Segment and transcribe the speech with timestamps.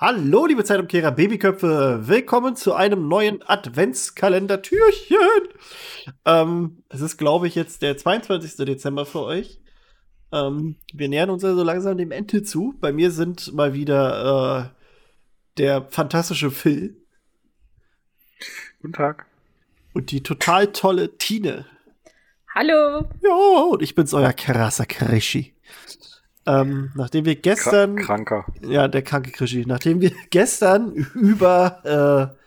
[0.00, 2.02] Hallo, liebe Zeitumkehrer, Babyköpfe.
[2.06, 5.18] Willkommen zu einem neuen Adventskalender-Türchen.
[6.24, 8.64] Ähm, es ist, glaube ich, jetzt der 22.
[8.64, 9.60] Dezember für euch.
[10.30, 12.76] Ähm, wir nähern uns also langsam dem Ende zu.
[12.78, 14.80] Bei mir sind mal wieder äh,
[15.58, 17.04] der fantastische Phil.
[18.80, 19.26] Guten Tag.
[19.94, 21.66] Und die total tolle Tine.
[22.54, 23.08] Hallo.
[23.20, 25.56] Ja, und ich bin's, euer krasser Krischi.
[26.48, 27.96] Ähm, nachdem wir gestern.
[27.96, 28.46] Kranker.
[28.66, 29.64] Ja, der kranke Krischi.
[29.66, 32.38] Nachdem wir gestern über äh,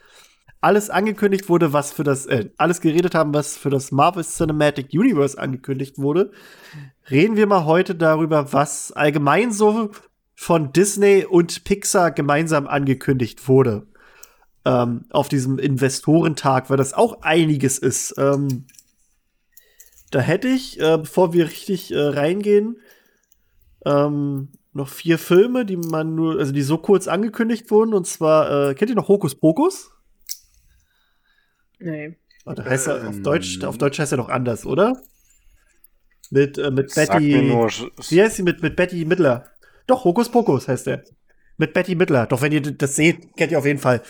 [0.60, 4.88] alles angekündigt wurde, was für das, äh, alles geredet haben, was für das Marvel Cinematic
[4.92, 6.32] Universe angekündigt wurde,
[7.10, 9.90] reden wir mal heute darüber, was allgemein so
[10.34, 13.86] von Disney und Pixar gemeinsam angekündigt wurde.
[14.64, 18.14] Ähm, auf diesem Investorentag, weil das auch einiges ist.
[18.18, 18.66] Ähm,
[20.10, 22.76] da hätte ich, äh, bevor wir richtig äh, reingehen,
[23.84, 27.94] ähm, noch vier Filme, die man nur, also die so kurz angekündigt wurden.
[27.94, 29.90] Und zwar, äh, kennt ihr noch Hokus Pokus?
[31.78, 32.16] Nee.
[32.44, 35.00] Oh, da heißt er, auf, Deutsch, auf Deutsch heißt er doch anders, oder?
[36.30, 37.42] Mit, äh, mit Betty.
[37.42, 39.46] nur, Wie heißt sie mit, mit Betty Midler?
[39.86, 41.04] Doch, Hokus Pokus heißt er.
[41.58, 42.26] Mit Betty Midler.
[42.26, 44.02] Doch, wenn ihr das seht, kennt ihr auf jeden Fall.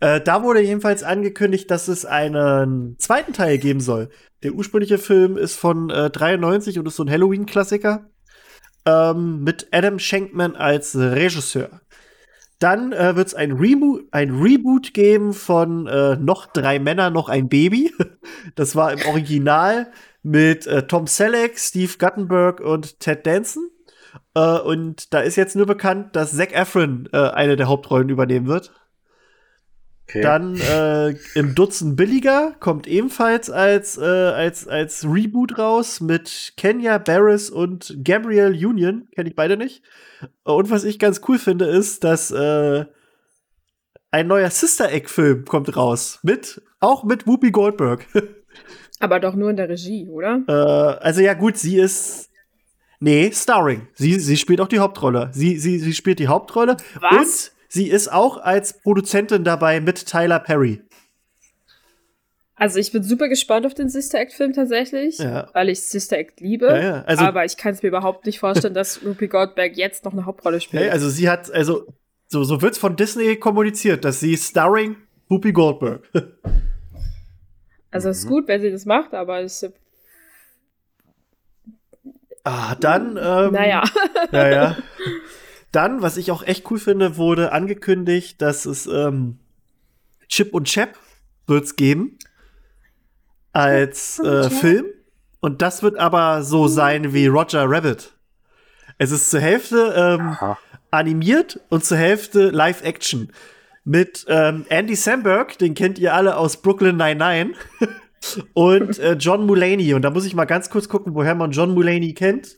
[0.00, 4.08] Äh, da wurde jedenfalls angekündigt, dass es einen zweiten Teil geben soll.
[4.42, 8.08] Der ursprüngliche Film ist von äh, 93 und ist so ein Halloween-Klassiker.
[8.86, 11.80] Ähm, mit Adam Shankman als Regisseur.
[12.58, 17.28] Dann äh, wird es ein, Remo ein Reboot geben von äh, Noch drei Männer, noch
[17.28, 17.92] ein Baby.
[18.54, 19.92] Das war im Original
[20.22, 23.70] mit äh, Tom Selleck, Steve Guttenberg und Ted Danson.
[24.34, 28.46] Äh, und da ist jetzt nur bekannt, dass Zac Efron äh, eine der Hauptrollen übernehmen
[28.46, 28.72] wird.
[30.08, 30.22] Okay.
[30.22, 36.98] Dann äh, im Dutzend billiger kommt ebenfalls als, äh, als, als Reboot raus mit Kenya
[36.98, 39.08] Barris und Gabrielle Union.
[39.14, 39.82] Kenne ich beide nicht.
[40.44, 42.86] Und was ich ganz cool finde, ist, dass äh,
[44.10, 46.20] ein neuer Sister Egg-Film kommt raus.
[46.22, 48.06] Mit, auch mit Whoopi Goldberg.
[49.00, 50.42] Aber doch nur in der Regie, oder?
[50.48, 50.52] äh,
[51.04, 52.30] also ja, gut, sie ist.
[52.98, 53.88] Nee, Starring.
[53.94, 55.28] Sie, sie spielt auch die Hauptrolle.
[55.32, 56.78] Sie, sie, sie spielt die Hauptrolle.
[57.00, 57.48] Was?
[57.48, 60.82] Und sie ist auch als Produzentin dabei mit Tyler Perry.
[62.58, 65.50] Also ich bin super gespannt auf den Sister Act-Film tatsächlich, Ja.
[65.52, 66.66] weil ich Sister Act liebe.
[66.68, 70.06] Ja, ja, also- aber ich kann es mir überhaupt nicht vorstellen, dass Rupi Goldberg jetzt
[70.06, 70.90] noch eine Hauptrolle spielt.
[70.90, 71.86] Also sie hat, also
[72.28, 74.96] so, so wird's von Disney kommuniziert, dass sie starring
[75.28, 76.08] Whoopi Goldberg.
[77.90, 79.52] also es ist gut, wenn sie das macht, aber ich,
[82.44, 83.84] ah, dann, ähm, naja.
[84.32, 84.76] ja, ja.
[85.72, 89.38] Dann, was ich auch echt cool finde, wurde angekündigt, dass es ähm,
[90.28, 90.96] Chip und Chap
[91.46, 92.18] wird's geben
[93.52, 94.50] als äh?
[94.50, 94.86] Film.
[95.40, 98.14] Und das wird aber so sein wie Roger Rabbit.
[98.98, 100.36] Es ist zur Hälfte ähm,
[100.90, 103.32] animiert und zur Hälfte Live-Action.
[103.84, 107.56] Mit ähm, Andy Samberg, den kennt ihr alle aus Brooklyn 99.
[108.54, 109.94] und äh, John Mulaney.
[109.94, 112.56] Und da muss ich mal ganz kurz gucken, woher man John Mulaney kennt.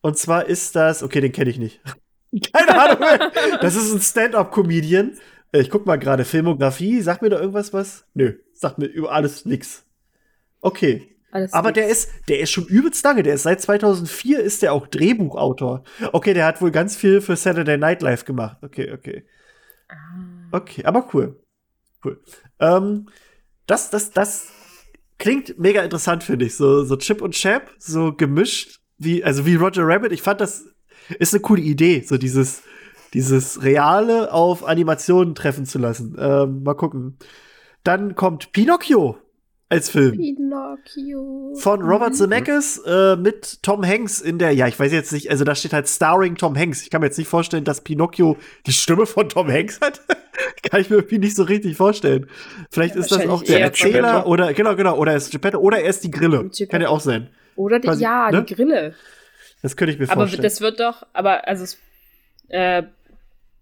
[0.00, 1.80] Und zwar ist das, okay, den kenne ich nicht.
[2.52, 3.30] Keine Ahnung.
[3.60, 5.18] das ist ein Stand-up-Comedian.
[5.52, 7.00] Äh, Ich guck mal gerade Filmografie.
[7.00, 8.06] Sagt mir da irgendwas was?
[8.14, 9.84] Nö, sagt mir über alles nix.
[10.60, 11.10] Okay.
[11.30, 11.76] Alles Aber gut.
[11.76, 13.22] der ist, der ist schon übelst lange.
[13.24, 15.82] Der ist seit 2004 ist der auch Drehbuchautor.
[16.12, 18.58] Okay, der hat wohl ganz viel für Saturday Night Live gemacht.
[18.62, 19.24] Okay, okay.
[19.88, 19.94] Ah.
[20.52, 21.40] Okay, aber cool.
[22.04, 22.20] Cool.
[22.60, 23.08] Ähm,
[23.66, 24.46] das, das, das
[25.18, 26.54] klingt mega interessant, finde ich.
[26.54, 30.12] So, so Chip und Chap, so gemischt, wie, also wie Roger Rabbit.
[30.12, 30.64] Ich fand, das
[31.18, 32.62] ist eine coole Idee, so dieses,
[33.12, 36.16] dieses Reale auf Animationen treffen zu lassen.
[36.18, 37.16] Ähm, mal gucken.
[37.84, 39.18] Dann kommt Pinocchio
[39.68, 40.16] als Film.
[40.16, 41.52] Pinocchio.
[41.56, 42.14] Von Robert Mhm.
[42.14, 45.72] Zemeckis äh, mit Tom Hanks in der, ja, ich weiß jetzt nicht, also da steht
[45.72, 46.82] halt Starring Tom Hanks.
[46.82, 50.00] Ich kann mir jetzt nicht vorstellen, dass Pinocchio die Stimme von Tom Hanks hat.
[50.70, 52.26] kann ich mir irgendwie nicht so richtig vorstellen.
[52.70, 54.28] Vielleicht Ja, ist das auch der Erzähler Geppetto.
[54.30, 56.38] oder, genau, genau, oder er ist Geppetto oder er ist die Grille.
[56.44, 56.70] Geppetto.
[56.70, 57.28] Kann ja auch sein.
[57.56, 58.42] Oder die, quasi, ja, ne?
[58.44, 58.94] die Grille.
[59.64, 60.42] Das könnte ich mir Aber vorstellen.
[60.42, 61.78] das wird doch, aber also es,
[62.48, 62.82] äh,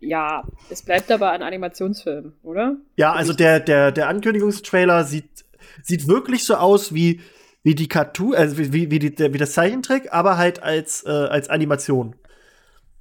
[0.00, 2.76] ja, es bleibt aber ein Animationsfilm, oder?
[2.96, 5.44] Ja, also der, der, der Ankündigungstrailer sieht,
[5.82, 7.20] sieht wirklich so aus wie,
[7.62, 11.10] wie die Cartoon, also wie, wie, wie, die, wie das Zeichentrick, aber halt als, äh,
[11.10, 12.16] als Animation.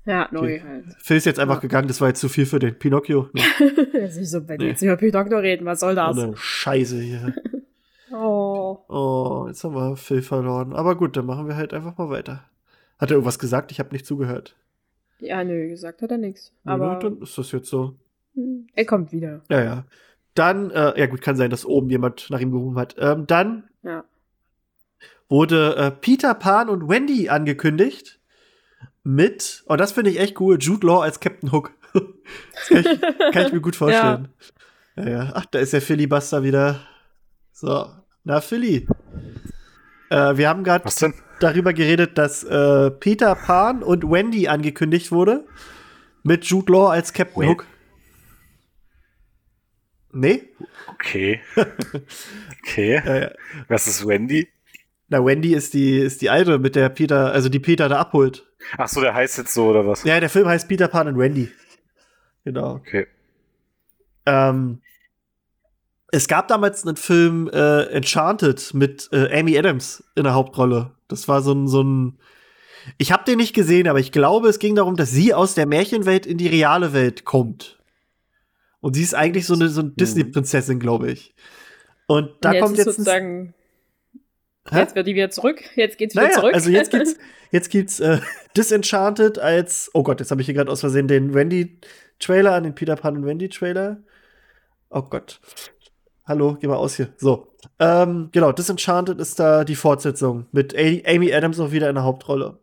[0.06, 0.64] Ja, neu Okay.
[0.64, 0.86] halt.
[1.00, 1.62] Phil ist jetzt einfach Ja.
[1.62, 3.30] gegangen, das war jetzt zu viel für den Pinocchio.
[3.34, 3.42] Ne?
[3.94, 4.68] Das ist so, wenn Nee.
[4.68, 6.18] jetzt über Pinocchio reden, was soll das?
[6.18, 7.34] Eine Scheiße hier.
[8.14, 8.78] Oh.
[8.90, 10.74] Oh, jetzt haben wir Phil verloren.
[10.74, 12.44] Aber gut, dann machen wir halt einfach mal weiter.
[13.02, 13.72] Hat er irgendwas gesagt?
[13.72, 14.56] Ich habe nicht zugehört.
[15.20, 16.54] Ja, nö, gesagt hat er nichts.
[16.64, 17.96] Ja, Aber dann ist das jetzt so.
[18.36, 19.42] hm, er kommt wieder.
[19.50, 19.86] Ja, ja.
[20.36, 22.96] Dann, äh, ja gut, kann sein, dass oben jemand nach ihm gerufen hat.
[22.98, 24.06] Ähm, dann Ja.
[25.30, 28.20] wurde äh, Peter Pan und Wendy angekündigt
[29.04, 31.72] mit, oh, das finde ich echt cool, Jude Law als Captain Hook.
[32.54, 33.02] Das kann ich,
[33.34, 34.30] kann ich mir gut vorstellen.
[34.96, 35.10] Ja.
[35.10, 36.80] ja, Ach, da ist der Filibuster wieder.
[37.52, 37.88] So,
[38.24, 38.88] na Philly.
[40.10, 40.86] Äh, wir haben gerade
[41.44, 45.46] darüber geredet, dass äh, Peter Pan und Wendy angekündigt wurde.
[46.24, 47.66] Mit Jude Law als Captain Hook.
[50.14, 50.44] Nee?
[50.88, 51.42] Okay.
[52.62, 52.96] okay.
[52.96, 53.34] Äh,
[53.68, 54.48] Was ist Wendy?
[55.10, 58.46] Na, Wendy ist die, ist die alte, mit der Peter, also die Peter da abholt.
[58.78, 60.04] Ach so, der heißt jetzt so, oder was?
[60.04, 61.52] Ja, der Film heißt Peter Pan und Wendy.
[62.46, 62.76] Genau.
[62.76, 63.08] Okay.
[64.26, 64.82] Ähm,
[66.12, 70.92] es gab damals einen Film äh, Enchanted mit äh, Amy Adams in der Hauptrolle.
[71.12, 72.20] Das war so ein, so ein.
[72.98, 75.68] Ich habe den nicht gesehen, aber ich glaube, es ging darum, dass sie aus der
[75.68, 77.80] Märchenwelt in die reale Welt kommt.
[78.80, 79.96] Und sie ist eigentlich so eine, so eine mhm.
[79.96, 81.36] Disney-Prinzessin, glaube ich.
[82.08, 83.54] Und da und jetzt kommt jetzt sozusagen.
[84.72, 85.62] Jetzt wird die wieder zurück.
[85.76, 86.54] Jetzt geht's wieder naja, zurück.
[86.54, 87.16] Also jetzt gibt's,
[87.52, 88.20] jetzt gibt's äh,
[88.58, 89.90] Disenchanted als.
[89.94, 93.18] Oh Gott, jetzt habe ich hier gerade aus Versehen den Wendy-Trailer an den Peter Pan
[93.18, 94.04] und Wendy-Trailer.
[94.90, 95.40] Oh Gott.
[96.32, 97.14] Hallo, geh mal aus hier.
[97.18, 97.50] So.
[97.78, 102.58] Ähm, genau, Disenchanted ist da die Fortsetzung mit Amy Adams auch wieder in der Hauptrolle.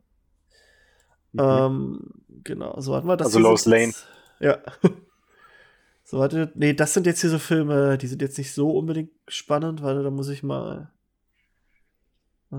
[1.32, 1.40] Mhm.
[1.40, 2.00] Ähm,
[2.44, 3.26] genau, so hatten wir das.
[3.26, 3.92] Also Lois Lane.
[4.40, 4.58] Ja.
[6.02, 9.10] So, warte, nee, das sind jetzt hier so Filme, die sind jetzt nicht so unbedingt
[9.28, 10.90] spannend, weil da muss ich mal.
[12.50, 12.56] Äh,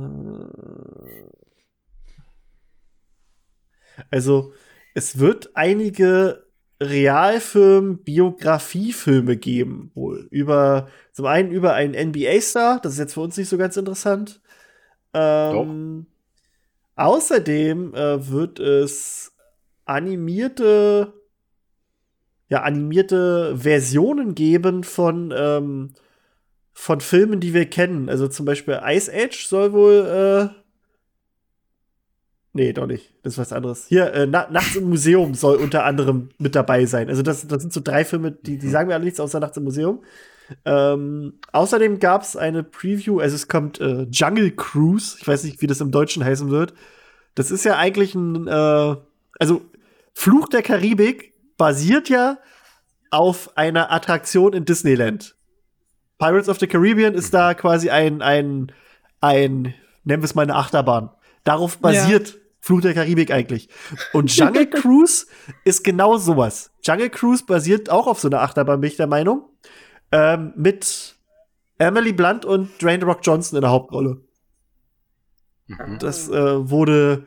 [4.11, 4.53] also,
[4.93, 6.45] es wird einige
[6.81, 10.27] Realfilm, Biografiefilme geben, wohl.
[10.31, 14.41] Über, zum einen über einen NBA-Star, das ist jetzt für uns nicht so ganz interessant.
[15.13, 16.05] Ähm,
[16.95, 19.33] außerdem äh, wird es
[19.85, 21.13] animierte
[22.49, 25.89] ja, animierte Versionen geben von, ähm,
[26.73, 28.09] von Filmen, die wir kennen.
[28.09, 30.51] Also zum Beispiel Ice Age soll wohl.
[30.55, 30.59] Äh
[32.53, 33.13] nee, doch nicht.
[33.23, 33.87] Das ist was anderes.
[33.87, 37.09] Hier, äh, Na Nachts im Museum soll unter anderem mit dabei sein.
[37.09, 39.57] Also, das, das sind so drei Filme, die, die sagen mir alle nichts außer Nachts
[39.57, 40.01] im Museum.
[40.65, 45.17] Ähm, außerdem gab es eine Preview, also es kommt äh, Jungle Cruise.
[45.19, 46.73] Ich weiß nicht, wie das im Deutschen heißen wird.
[47.35, 48.95] Das ist ja eigentlich ein, äh,
[49.39, 49.61] also
[50.13, 52.39] Fluch der Karibik basiert ja
[53.11, 55.35] auf einer Attraktion in Disneyland.
[56.17, 58.71] Pirates of the Caribbean ist da quasi ein, ein,
[59.21, 59.73] ein,
[60.03, 61.11] nennen wir es mal eine Achterbahn.
[61.43, 62.35] Darauf basiert ja.
[62.61, 63.69] Fluch der Karibik eigentlich.
[64.13, 65.25] Und Jungle Cruise
[65.63, 66.71] ist genau sowas.
[66.83, 69.49] Jungle Cruise basiert auch auf so einer Achterbahn, bin ich der Meinung.
[70.11, 71.15] Ähm, mit
[71.77, 74.21] Emily Blunt und Dwayne Rock Johnson in der Hauptrolle.
[75.67, 75.99] Mhm.
[75.99, 77.25] Das äh, wurde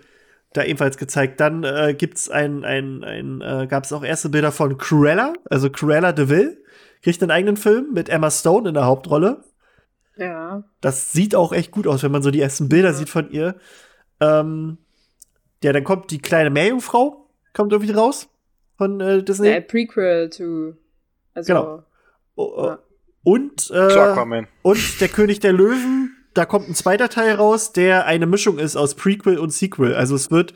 [0.53, 1.41] da ebenfalls gezeigt.
[1.41, 5.71] Dann äh, gibt's ein, ein, ein äh, gab es auch erste Bilder von Cruella, also
[5.71, 6.63] Cruella de Vil,
[7.03, 9.45] kriegt einen eigenen Film mit Emma Stone in der Hauptrolle.
[10.17, 10.65] Ja.
[10.81, 12.95] Das sieht auch echt gut aus, wenn man so die ersten Bilder ja.
[12.95, 13.57] sieht von ihr.
[14.23, 14.79] Ähm,
[15.63, 18.29] ja, dann kommt die kleine Meerjungfrau, kommt irgendwie raus
[18.77, 19.51] von äh, Disney.
[19.51, 20.75] Ja, Prequel to.
[21.35, 21.83] Also, genau.
[22.35, 22.79] Oh, ja.
[23.25, 28.27] Und, äh, und der König der Löwen da kommt ein zweiter Teil raus, der eine
[28.27, 29.95] Mischung ist aus Prequel und Sequel.
[29.95, 30.55] Also es wird,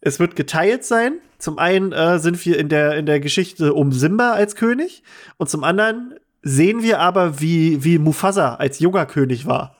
[0.00, 1.18] es wird geteilt sein.
[1.38, 5.02] Zum einen äh, sind wir in der, in der Geschichte um Simba als König
[5.38, 9.76] und zum anderen sehen wir aber, wie, wie Mufasa als junger König war.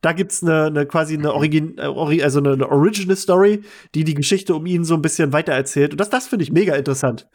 [0.00, 3.62] Da gibt's eine, eine quasi eine Origin, äh, also eine, eine Original Story,
[3.94, 5.92] die die Geschichte um ihn so ein bisschen weitererzählt.
[5.92, 7.28] Und das, das finde ich mega interessant,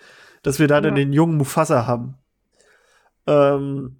[0.43, 0.81] dass wir da ja.
[0.81, 2.15] dann den jungen Mufasa haben.
[3.27, 3.97] Ähm,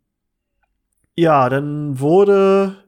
[1.15, 2.83] ja, dann wurde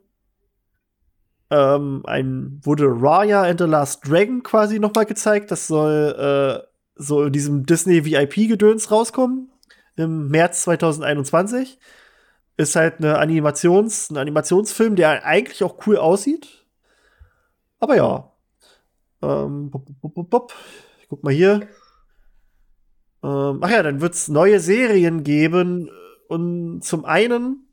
[1.49, 5.51] ähm, ein, wurde Raya and the Last Dragon quasi noch mal gezeigt.
[5.51, 9.51] Das soll äh, so in diesem Disney VIP-Gedöns rauskommen
[9.95, 11.79] im März 2021.
[12.57, 16.65] Ist halt eine Animations, ein Animationsfilm, der eigentlich auch cool aussieht.
[17.79, 18.31] Aber ja.
[19.21, 20.53] Ähm, bop, bop, bop,
[21.01, 21.67] ich guck mal hier.
[23.23, 25.89] Ähm, ach ja, dann wird es neue Serien geben.
[26.27, 27.67] Und zum einen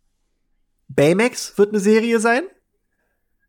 [0.88, 2.44] Baymax wird eine Serie sein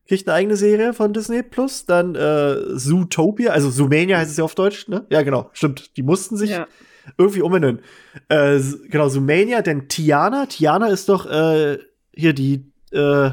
[0.07, 1.85] kriegt eine eigene Serie von Disney Plus.
[1.85, 5.05] Dann äh, Zootopia, also Zoomania heißt es ja auf Deutsch, ne?
[5.09, 5.95] Ja, genau, stimmt.
[5.97, 6.67] Die mussten sich ja.
[7.17, 7.81] Irgendwie umbenennen.
[8.29, 11.77] Äh, genau, Zoomania, denn Tiana, Tiana ist doch äh,
[12.13, 13.31] hier die äh,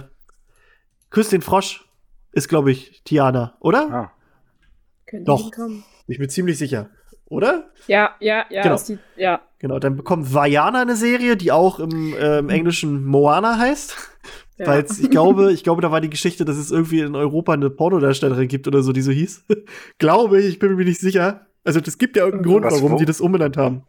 [1.11, 1.85] Küss den Frosch,
[2.33, 3.91] ist, glaube ich, Tiana, oder?
[3.91, 4.13] Ah.
[5.07, 5.51] Könnte doch.
[6.07, 6.91] Ich bin ziemlich sicher.
[7.27, 7.71] Oder?
[7.87, 8.63] Ja, ja, ja.
[8.63, 8.77] Genau.
[8.77, 9.41] Die, ja.
[9.61, 13.97] genau, dann bekommt Vajana eine Serie, die auch im, äh, im Englischen Moana heißt.
[14.59, 14.67] Ja.
[14.67, 17.71] Weil ich glaube, ich glaube, da war die Geschichte, dass es irgendwie in Europa eine
[17.71, 19.47] Pornodarstellerin gibt oder so, die so hieß.
[19.99, 21.47] glaube ich, ich bin mir nicht sicher.
[21.65, 22.97] Also, das gibt ja irgendeinen Grund, Was, warum wo?
[22.97, 23.85] die das umbenannt haben.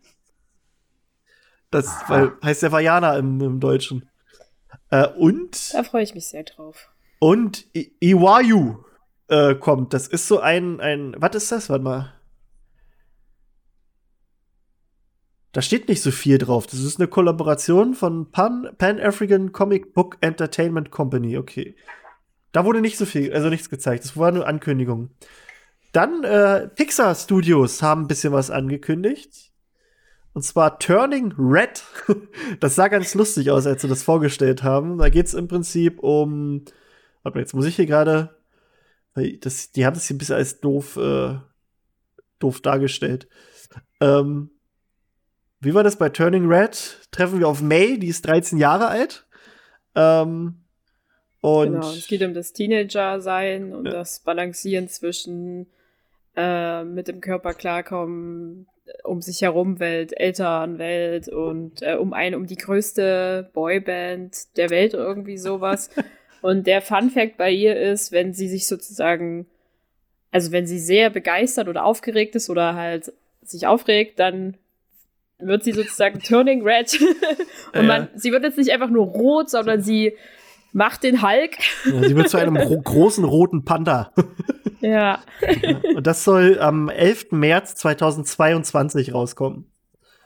[1.69, 4.09] Das weil, heißt ja Vajana im, im Deutschen.
[4.89, 5.73] Äh, und.
[5.73, 6.89] Da freue ich mich sehr drauf.
[7.19, 8.83] Und I Iwayu
[9.29, 9.93] äh, kommt.
[9.93, 11.15] Das ist so ein, ein.
[11.17, 11.69] Was ist das?
[11.69, 12.13] Warte mal.
[15.53, 16.65] Da steht nicht so viel drauf.
[16.67, 21.37] Das ist eine Kollaboration von Pan, Pan African Comic Book Entertainment Company.
[21.37, 21.75] Okay.
[22.53, 24.03] Da wurde nicht so viel, also nichts gezeigt.
[24.03, 25.09] Das war nur Ankündigung.
[25.91, 29.51] Dann äh, Pixar Studios haben ein bisschen was angekündigt.
[30.33, 31.83] Und zwar Turning Red.
[32.59, 34.97] Das sah ganz lustig aus, als sie das vorgestellt haben.
[34.97, 36.63] Da geht es im Prinzip um.
[37.23, 38.37] Warte mal, jetzt muss ich hier gerade.
[39.15, 41.37] Die haben das hier ein bisschen als doof, äh,
[42.39, 43.27] doof dargestellt.
[43.99, 44.51] Ähm,
[45.59, 46.99] wie war das bei Turning Red?
[47.11, 49.27] Treffen wir auf May, die ist 13 Jahre alt.
[49.95, 50.63] Ähm,
[51.41, 53.91] und genau, es geht um das Teenager-Sein und ja.
[53.91, 55.67] das Balancieren zwischen
[56.35, 58.67] äh, mit dem Körper klarkommen,
[59.03, 64.93] um sich herum Welt, Elternwelt und äh, um ein, um die größte Boyband der Welt
[64.93, 65.89] irgendwie sowas.
[66.41, 69.45] und der Fun Fact bei ihr ist, wenn sie sich sozusagen,
[70.31, 74.57] also wenn sie sehr begeistert oder aufgeregt ist oder halt sich aufregt, dann
[75.39, 76.99] wird sie sozusagen turning red.
[77.73, 78.09] und man, ja.
[78.15, 80.13] sie wird jetzt nicht einfach nur rot, sondern sie
[80.71, 81.57] macht den Hulk.
[81.85, 84.11] Ja, sie wird zu einem ro großen roten Panda.
[84.81, 85.21] Ja.
[85.95, 87.31] Und das soll am 11.
[87.31, 89.65] März 2022 rauskommen.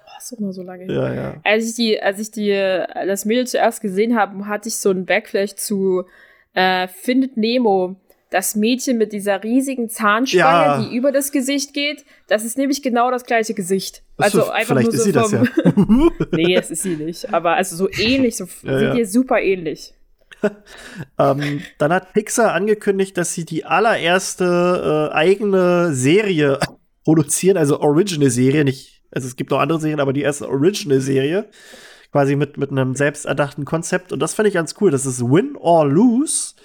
[0.06, 1.36] Oh, ist nur so lange Ja, ja.
[1.44, 5.06] Als ich die, als ich die, das Mädel zuerst gesehen habe, hatte ich so einen
[5.06, 6.04] Backflash zu
[6.54, 7.98] äh, Findet Nemo.
[8.32, 10.82] Das Mädchen mit dieser riesigen Zahnspange, ja.
[10.82, 14.04] die über das Gesicht geht, das ist nämlich genau das gleiche Gesicht.
[14.18, 15.32] Also so, einfach nur so vom.
[15.32, 16.12] Ja.
[16.32, 17.32] nee, es ist sie nicht.
[17.34, 19.94] Aber also so ähnlich, so ja, sieht ihr super ähnlich.
[21.20, 26.60] ähm, dann hat Pixar angekündigt, dass sie die allererste äh, eigene Serie
[27.04, 31.48] produzieren, also Original-Serie, nicht, also es gibt noch andere Serien, aber die erste Original-Serie,
[32.12, 34.12] quasi mit, mit einem selbsterdachten Konzept.
[34.12, 34.90] Und das fand ich ganz cool.
[34.90, 36.56] Das ist Win or Lose.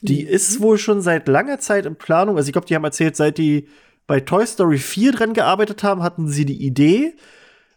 [0.00, 0.30] Die mhm.
[0.30, 2.36] ist wohl schon seit langer Zeit in Planung.
[2.36, 3.68] Also ich glaube, die haben erzählt, seit die
[4.06, 7.14] bei Toy Story 4 dran gearbeitet haben, hatten sie die Idee.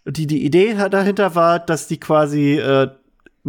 [0.06, 2.90] Die, die Idee dahinter war, dass die quasi äh,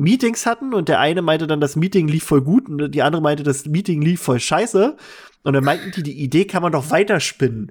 [0.00, 3.23] Meetings hatten und der eine meinte dann, das Meeting lief voll gut und die andere
[3.23, 4.97] meinte, das Meeting lief voll scheiße.
[5.42, 7.71] Und dann meinten die, die Idee kann man doch weiterspinnen.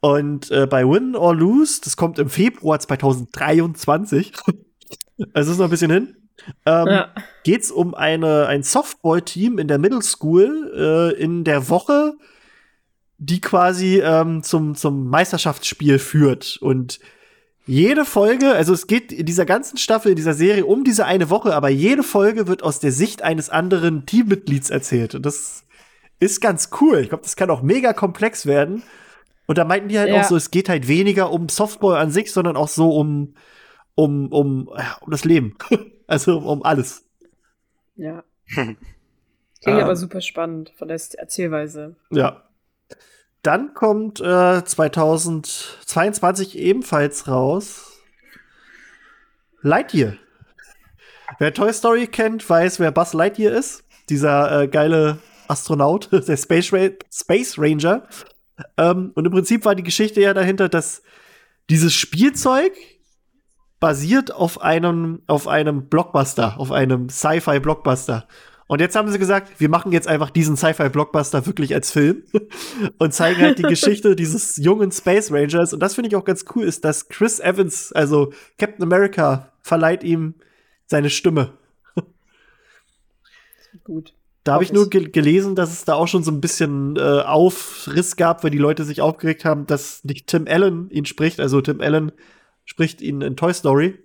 [0.00, 4.32] Und äh, bei Win or Lose, das kommt im Februar 2023,
[5.32, 6.16] also ist noch ein bisschen hin,
[6.66, 7.14] ähm, ja.
[7.44, 12.14] geht es um eine, ein Softball-Team in der Middle School äh, in der Woche,
[13.18, 16.58] die quasi ähm, zum, zum Meisterschaftsspiel führt.
[16.60, 17.00] Und
[17.66, 21.30] jede Folge, also es geht in dieser ganzen Staffel, in dieser Serie um diese eine
[21.30, 25.16] Woche, aber jede Folge wird aus der Sicht eines anderen Teammitglieds erzählt.
[25.16, 25.64] Und das
[26.20, 27.00] ist ganz cool.
[27.00, 28.84] Ich glaube, das kann auch mega komplex werden.
[29.46, 30.20] Und da meinten die halt ja.
[30.20, 33.34] auch so, es geht halt weniger um Softball an sich, sondern auch so um,
[33.94, 35.56] um, um, um das Leben.
[36.06, 37.04] also um alles.
[37.96, 38.22] Ja.
[38.54, 38.78] Klingt
[39.64, 41.96] ähm, aber super spannend von der Erzählweise.
[42.10, 42.45] Ja.
[43.46, 48.02] Dann kommt äh, 2022 ebenfalls raus
[49.62, 50.14] Lightyear.
[51.38, 53.84] Wer Toy Story kennt, weiß, wer Buzz Lightyear ist.
[54.08, 58.08] Dieser äh, geile Astronaut, der Space, Ra Space Ranger.
[58.76, 61.04] Ähm, und im Prinzip war die Geschichte ja dahinter, dass
[61.70, 62.72] dieses Spielzeug
[63.78, 68.26] basiert auf einem, auf einem Blockbuster, auf einem Sci-Fi-Blockbuster.
[68.68, 72.24] Und jetzt haben sie gesagt, wir machen jetzt einfach diesen Sci-Fi-Blockbuster wirklich als Film
[72.98, 75.72] und zeigen halt die Geschichte dieses jungen Space Rangers.
[75.72, 80.02] Und das finde ich auch ganz cool, ist, dass Chris Evans, also Captain America, verleiht
[80.02, 80.34] ihm
[80.86, 81.52] seine Stimme.
[83.84, 84.14] Gut.
[84.42, 87.00] Da habe ich nur ge gelesen, dass es da auch schon so ein bisschen äh,
[87.00, 91.40] Aufriss gab, weil die Leute sich aufgeregt haben, dass nicht Tim Allen ihn spricht.
[91.40, 92.12] Also Tim Allen
[92.64, 93.98] spricht ihn in Toy Story.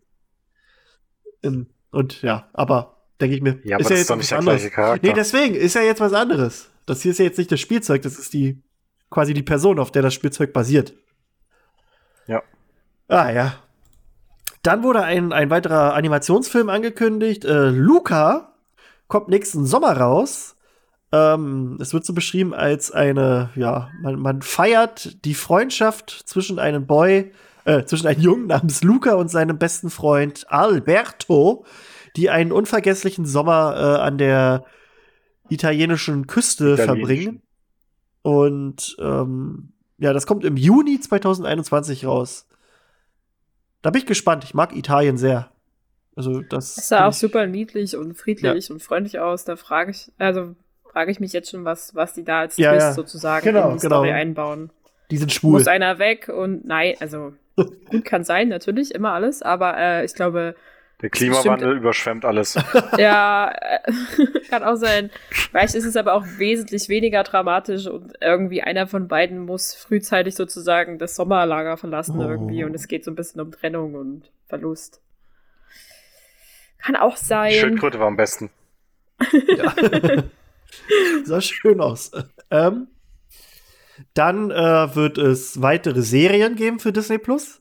[1.43, 3.59] In, und ja, aber denke ich mir.
[3.63, 4.61] Ja, ist aber ja das jetzt ist doch nicht der anderes.
[4.61, 5.07] gleiche Charakter.
[5.07, 6.69] Nee, deswegen ist ja jetzt was anderes.
[6.85, 8.61] Das hier ist ja jetzt nicht das Spielzeug, das ist die
[9.09, 10.93] quasi die Person, auf der das Spielzeug basiert.
[12.27, 12.41] Ja.
[13.07, 13.53] Ah ja.
[14.63, 17.45] Dann wurde ein, ein weiterer Animationsfilm angekündigt.
[17.45, 18.53] Äh, Luca
[19.07, 20.55] kommt nächsten Sommer raus.
[21.11, 26.87] Ähm, es wird so beschrieben als eine, ja, man, man feiert die Freundschaft zwischen einem
[26.87, 27.33] Boy,
[27.65, 31.65] äh, zwischen einem Jungen namens Luca und seinem besten Freund Alberto
[32.15, 34.65] die einen unvergesslichen Sommer äh, an der
[35.49, 37.41] italienischen Küste verbringen.
[38.21, 42.47] Und ähm, ja, das kommt im Juni 2021 raus.
[43.81, 44.43] Da bin ich gespannt.
[44.43, 45.51] Ich mag Italien sehr.
[46.15, 46.77] Also das.
[46.77, 48.73] Es sah auch super niedlich und friedlich ja.
[48.73, 49.45] und freundlich aus.
[49.45, 50.55] Da frage ich, also
[50.91, 52.93] frage ich mich jetzt schon, was, was die da als ja, Twist ja.
[52.93, 53.97] sozusagen genau, in die genau.
[53.97, 54.71] Story einbauen.
[55.09, 55.53] Die sind schwul.
[55.53, 60.13] Muss einer weg und nein, also gut kann sein, natürlich, immer alles, aber äh, ich
[60.13, 60.55] glaube,
[61.01, 62.57] der Klimawandel überschwemmt alles.
[62.97, 63.79] ja, äh,
[64.49, 65.09] kann auch sein.
[65.29, 70.35] Vielleicht ist es aber auch wesentlich weniger dramatisch und irgendwie einer von beiden muss frühzeitig
[70.35, 72.29] sozusagen das Sommerlager verlassen oh.
[72.29, 75.01] irgendwie und es geht so ein bisschen um Trennung und Verlust.
[76.79, 77.53] Kann auch sein.
[77.53, 78.49] Schildkröte war am besten.
[79.47, 79.73] ja.
[81.23, 82.11] Sah schön aus.
[82.49, 82.87] Ähm,
[84.13, 87.60] dann äh, wird es weitere Serien geben für Disney Plus.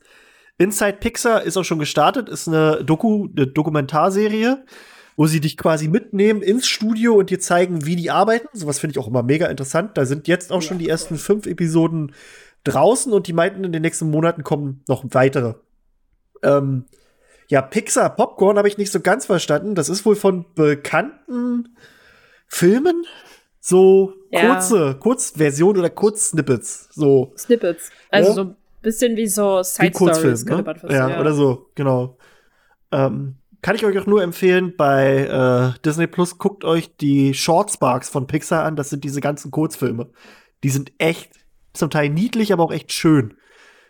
[0.57, 4.63] Inside Pixar ist auch schon gestartet, ist eine Doku, eine Dokumentarserie,
[5.15, 8.47] wo sie dich quasi mitnehmen ins Studio und dir zeigen, wie die arbeiten.
[8.53, 9.97] Sowas finde ich auch immer mega interessant.
[9.97, 12.13] Da sind jetzt auch schon die ersten fünf Episoden
[12.63, 15.55] draußen und die meinten, in den nächsten Monaten kommen noch weitere.
[16.43, 16.85] Ähm,
[17.47, 19.75] ja, Pixar Popcorn habe ich nicht so ganz verstanden.
[19.75, 21.75] Das ist wohl von bekannten
[22.47, 23.05] Filmen
[23.59, 24.47] so ja.
[24.47, 26.89] kurze Kurzversion oder Kurzsnippets.
[26.91, 27.33] So.
[27.37, 27.91] Snippets.
[28.09, 28.35] Also ja?
[28.35, 30.63] so bisschen wie so Side Stories, ne?
[30.89, 32.17] ja, ja, oder so, genau.
[32.91, 37.71] Ähm, kann ich euch auch nur empfehlen, bei äh, Disney Plus guckt euch die Short
[37.71, 38.75] Sparks von Pixar an.
[38.75, 40.09] Das sind diese ganzen Kurzfilme.
[40.63, 41.31] Die sind echt
[41.73, 43.35] zum Teil niedlich, aber auch echt schön.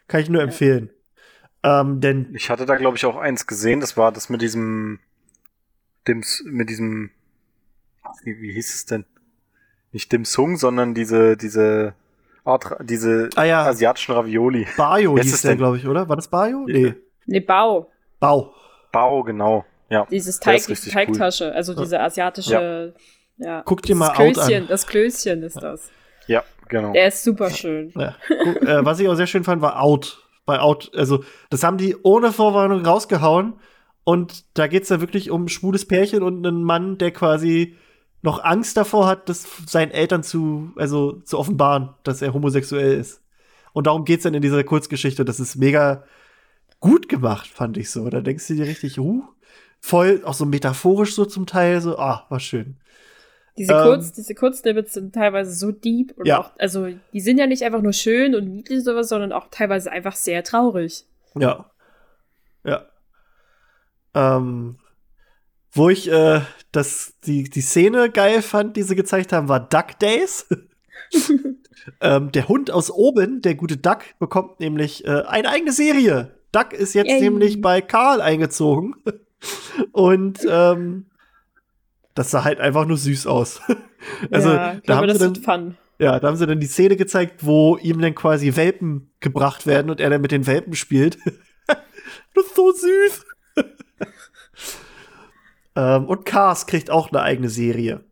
[0.08, 0.92] Kann ich nur empfehlen.
[1.64, 3.80] Ähm, denn ich hatte da, glaube ich, auch eins gesehen.
[3.80, 5.00] Das war das mit diesem,
[6.08, 7.12] dem, mit diesem,
[8.24, 9.06] wie, wie hieß es denn?
[9.94, 11.94] Nicht Dim Sung, sondern diese, diese
[12.44, 13.66] Art, diese ah, ja.
[13.66, 14.68] asiatischen Ravioli.
[14.78, 16.10] Bayo hieß der, glaube ich, oder?
[16.10, 16.66] War das Bayo?
[16.68, 16.96] Nee.
[17.26, 17.92] Nee, Bao.
[18.20, 18.54] Bao.
[18.92, 19.66] Bao, genau.
[19.90, 20.08] Ja.
[20.10, 21.52] Dieses Teig, Teigtasche, cool.
[21.52, 22.94] also diese asiatische.
[23.38, 23.46] Ja.
[23.46, 23.62] ja.
[23.66, 25.90] Guck dir mal das Klößchen, Das Klößchen ist das.
[26.28, 26.94] Ja, genau.
[26.94, 27.92] Der ist super schön.
[27.96, 28.16] Ja.
[28.30, 30.26] äh, was ich auch sehr schön fand, war Out.
[30.46, 33.54] Bei Out, also das haben die ohne Vorwarnung rausgehauen.
[34.04, 37.76] Und da geht es dann wirklich um ein schwules Pärchen und einen Mann, der quasi
[38.22, 43.22] noch Angst davor hat, das seinen Eltern zu, also zu offenbaren, dass er homosexuell ist.
[43.74, 45.26] Und darum geht's dann in dieser Kurzgeschichte.
[45.26, 46.04] Das ist mega
[46.80, 48.10] gut gemacht, fand ich so.
[48.10, 49.24] Da denkst du dir richtig, uh,
[49.80, 52.78] voll, auch so metaphorisch so zum Teil, so, ah, war schön.
[53.58, 56.40] Diese, ähm, Kurz, diese Kurzsnippets sind teilweise so deep und ja.
[56.40, 59.92] auch, also die sind ja nicht einfach nur schön und niedlich sowas, sondern auch teilweise
[59.92, 61.06] einfach sehr traurig.
[61.36, 61.70] Ja.
[62.64, 62.86] Ja.
[64.14, 64.78] Ähm,
[65.74, 70.00] wo ich äh, das, die, die Szene geil fand, die sie gezeigt haben, war Duck
[70.00, 70.48] Days.
[72.02, 76.36] ähm, der Hund aus oben, der gute Duck, bekommt nämlich äh, eine eigene Serie.
[76.52, 77.22] Duck ist jetzt Yay.
[77.22, 78.96] nämlich bei Karl eingezogen.
[79.92, 81.08] Und ähm,
[82.14, 83.62] das sah halt einfach nur süß aus.
[84.32, 87.46] also, ja, da glaube, haben sie dann, Ja, da haben sie dann die Szene gezeigt,
[87.46, 91.18] wo ihm dann quasi Welpen gebracht werden und er dann mit den Welpen spielt.
[91.68, 93.26] das ist so süß.
[95.76, 98.04] Ähm, und Cars kriegt auch eine eigene Serie.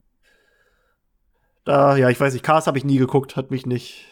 [1.66, 4.06] Da, ja, ich weiß nicht, Cars habe ich nie geguckt, hat mich nicht.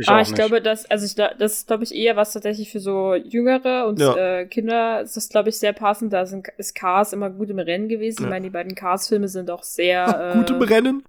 [0.00, 0.36] Ich ah, ich nicht.
[0.36, 4.00] glaube, dass, also ich, das ist, glaube ich, eher was tatsächlich für so Jüngere und
[4.00, 4.16] ja.
[4.16, 6.14] äh, Kinder ist das, glaube ich, sehr passend.
[6.14, 8.22] Da sind, ist Cars immer gut im Rennen gewesen.
[8.22, 8.28] Ja.
[8.28, 10.06] Ich meine, die beiden Cars-Filme sind auch sehr.
[10.08, 11.02] Ach, gut im äh, Rennen?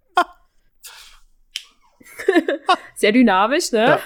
[2.96, 4.00] sehr dynamisch, ne?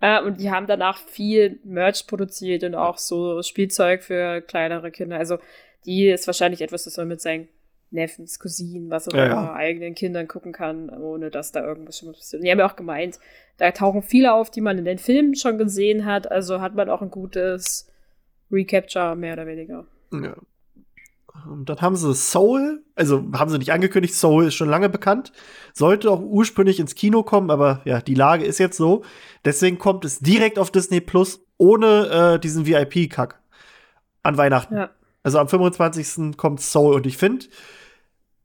[0.00, 0.20] Ja.
[0.20, 5.18] äh, und die haben danach viel Merch produziert und auch so Spielzeug für kleinere Kinder.
[5.18, 5.38] Also
[5.84, 7.48] die ist wahrscheinlich etwas, das man mit seinen
[7.90, 12.12] Neffens, Cousinen, was auch immer, ja, eigenen Kindern gucken kann, ohne dass da irgendwas schon
[12.12, 12.40] passiert.
[12.40, 13.20] Und die haben ja auch gemeint,
[13.58, 16.90] da tauchen viele auf, die man in den Filmen schon gesehen hat, also hat man
[16.90, 17.88] auch ein gutes
[18.50, 19.86] Recapture, mehr oder weniger.
[20.12, 20.36] Ja.
[21.48, 25.32] Und dann haben sie Soul, also haben sie nicht angekündigt, Soul ist schon lange bekannt,
[25.74, 29.04] sollte auch ursprünglich ins Kino kommen, aber ja, die Lage ist jetzt so.
[29.44, 33.40] Deswegen kommt es direkt auf Disney Plus ohne äh, diesen VIP-Kack
[34.22, 34.76] an Weihnachten.
[34.76, 34.90] Ja.
[35.26, 36.36] Also am 25.
[36.36, 37.46] kommt Soul und ich finde,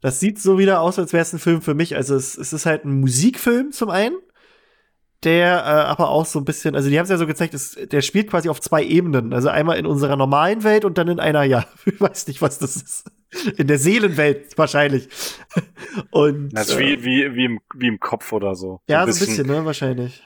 [0.02, 1.96] das sieht so wieder aus, als wäre es ein Film für mich.
[1.96, 4.16] Also es, es, ist halt ein Musikfilm zum einen,
[5.24, 7.78] der äh, aber auch so ein bisschen, also die haben es ja so gezeigt, es,
[7.80, 9.32] der spielt quasi auf zwei Ebenen.
[9.32, 12.58] Also einmal in unserer normalen Welt und dann in einer, ja, ich weiß nicht, was
[12.58, 13.12] das ist.
[13.58, 15.08] In der Seelenwelt wahrscheinlich.
[16.10, 18.82] Und, das ist wie, äh, wie, wie, im, wie im Kopf oder so.
[18.90, 20.22] Ja, so ein bisschen, ne, wahrscheinlich.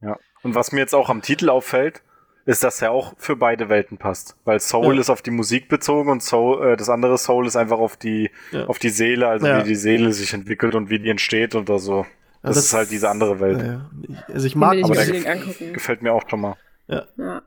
[0.00, 0.18] Ja.
[0.42, 2.02] Und was mir jetzt auch am Titel auffällt,
[2.44, 4.36] ist, dass er auch für beide Welten passt.
[4.44, 5.00] Weil Soul ja.
[5.00, 8.30] ist auf die Musik bezogen und Soul, äh, das andere Soul ist einfach auf die,
[8.50, 8.66] ja.
[8.66, 9.60] auf die Seele, also ja.
[9.60, 12.06] wie die Seele sich entwickelt und wie die entsteht oder so.
[12.42, 13.80] Das, das ist halt diese andere Welt.
[14.26, 16.56] Also ich mag, aber der gef gefällt mir auch schon mal.
[16.88, 17.42] Ja.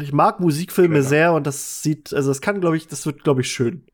[0.00, 1.08] Ich mag Musikfilme genau.
[1.08, 3.84] sehr und das sieht, also das kann, glaube ich, das wird, glaube ich, schön.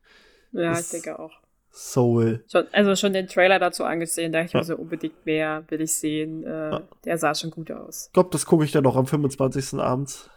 [0.53, 1.31] Ja, das ich denke auch.
[1.71, 2.45] Soul.
[2.49, 4.59] Schon, also schon den Trailer dazu angesehen, da ich ja.
[4.59, 6.43] mir so unbedingt mehr will ich sehen.
[6.43, 6.81] Äh, ja.
[7.03, 8.05] Der sah schon gut aus.
[8.07, 9.77] Ich glaube, das gucke ich dann noch am 25.
[9.79, 10.29] abends.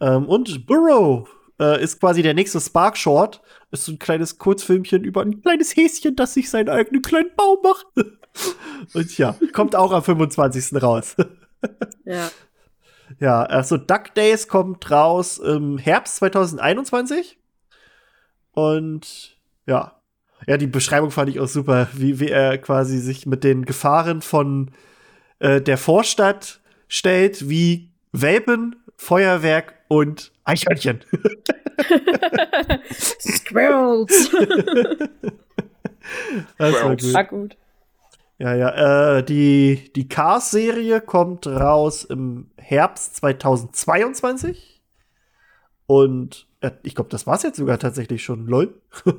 [0.00, 1.28] Ähm, und Burrow
[1.60, 3.40] äh, ist quasi der nächste Spark Short.
[3.70, 7.58] Ist so ein kleines Kurzfilmchen über ein kleines Häschen, das sich seinen eigenen kleinen Baum
[7.62, 7.86] macht.
[8.94, 10.82] und ja, kommt auch am 25.
[10.82, 11.16] raus.
[12.04, 12.30] ja.
[13.18, 17.38] Ja, also Duck Days kommt raus im Herbst 2021.
[18.52, 19.36] Und
[19.66, 19.96] ja.
[20.46, 24.22] Ja, die Beschreibung fand ich auch super, wie, wie er quasi sich mit den Gefahren
[24.22, 24.70] von
[25.38, 31.00] äh, der Vorstadt stellt, wie Welpen Feuerwerk und Eichhörnchen.
[32.92, 34.30] Squirrels.
[36.58, 37.12] das war gut.
[37.12, 37.56] War gut.
[38.38, 39.16] Ja, ja.
[39.18, 44.80] Äh, die die Cars-Serie kommt raus im Herbst 2022.
[45.86, 48.46] Und äh, ich glaube, das war's jetzt sogar tatsächlich schon.
[48.46, 48.80] Lol.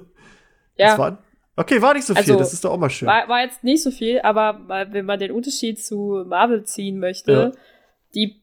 [0.78, 0.98] Ja.
[0.98, 1.18] War,
[1.58, 2.22] okay, war nicht so viel.
[2.22, 3.08] Also, das ist doch auch mal schön.
[3.08, 7.32] War, war jetzt nicht so viel, aber wenn man den Unterschied zu Marvel ziehen möchte,
[7.32, 7.52] Ja.
[8.16, 8.41] die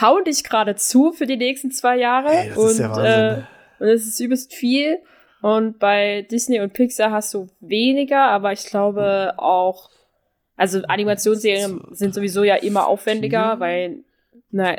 [0.00, 2.30] hauen dich gerade zu für die nächsten zwei Jahre.
[2.30, 3.44] Ey, das und, ist ja Wahnsinn.
[3.80, 4.98] Äh, und es ist übelst viel.
[5.40, 9.90] Und bei Disney und Pixar hast du weniger, aber ich glaube auch,
[10.56, 13.60] also Animationsserien sind sowieso ja immer aufwendiger, Vier?
[13.60, 13.96] weil,
[14.50, 14.72] na,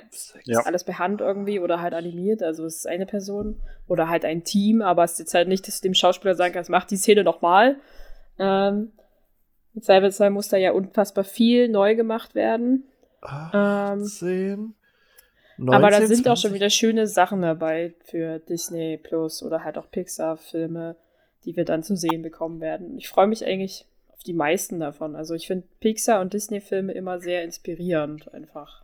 [0.43, 0.59] Ja.
[0.59, 4.25] ist alles per Hand irgendwie oder halt animiert, also es ist eine Person oder halt
[4.25, 6.83] ein Team, aber es ist jetzt halt nicht, dass du dem Schauspieler sagen kannst, mach
[6.83, 7.77] die Szene nochmal.
[8.37, 8.91] Ähm,
[9.73, 12.83] mit Cyberpunk muss da ja unfassbar viel neu gemacht werden.
[13.53, 14.03] ähm,
[15.67, 16.41] 18, aber da 19, sind auch 20.
[16.41, 20.95] schon wieder schöne Sachen dabei für Disney Plus oder halt auch Pixar-Filme,
[21.45, 22.97] die wir dann zu sehen bekommen werden.
[22.97, 25.15] Ich freue mich eigentlich auf die meisten davon.
[25.15, 28.83] Also ich finde Pixar und Disney-Filme immer sehr inspirierend einfach.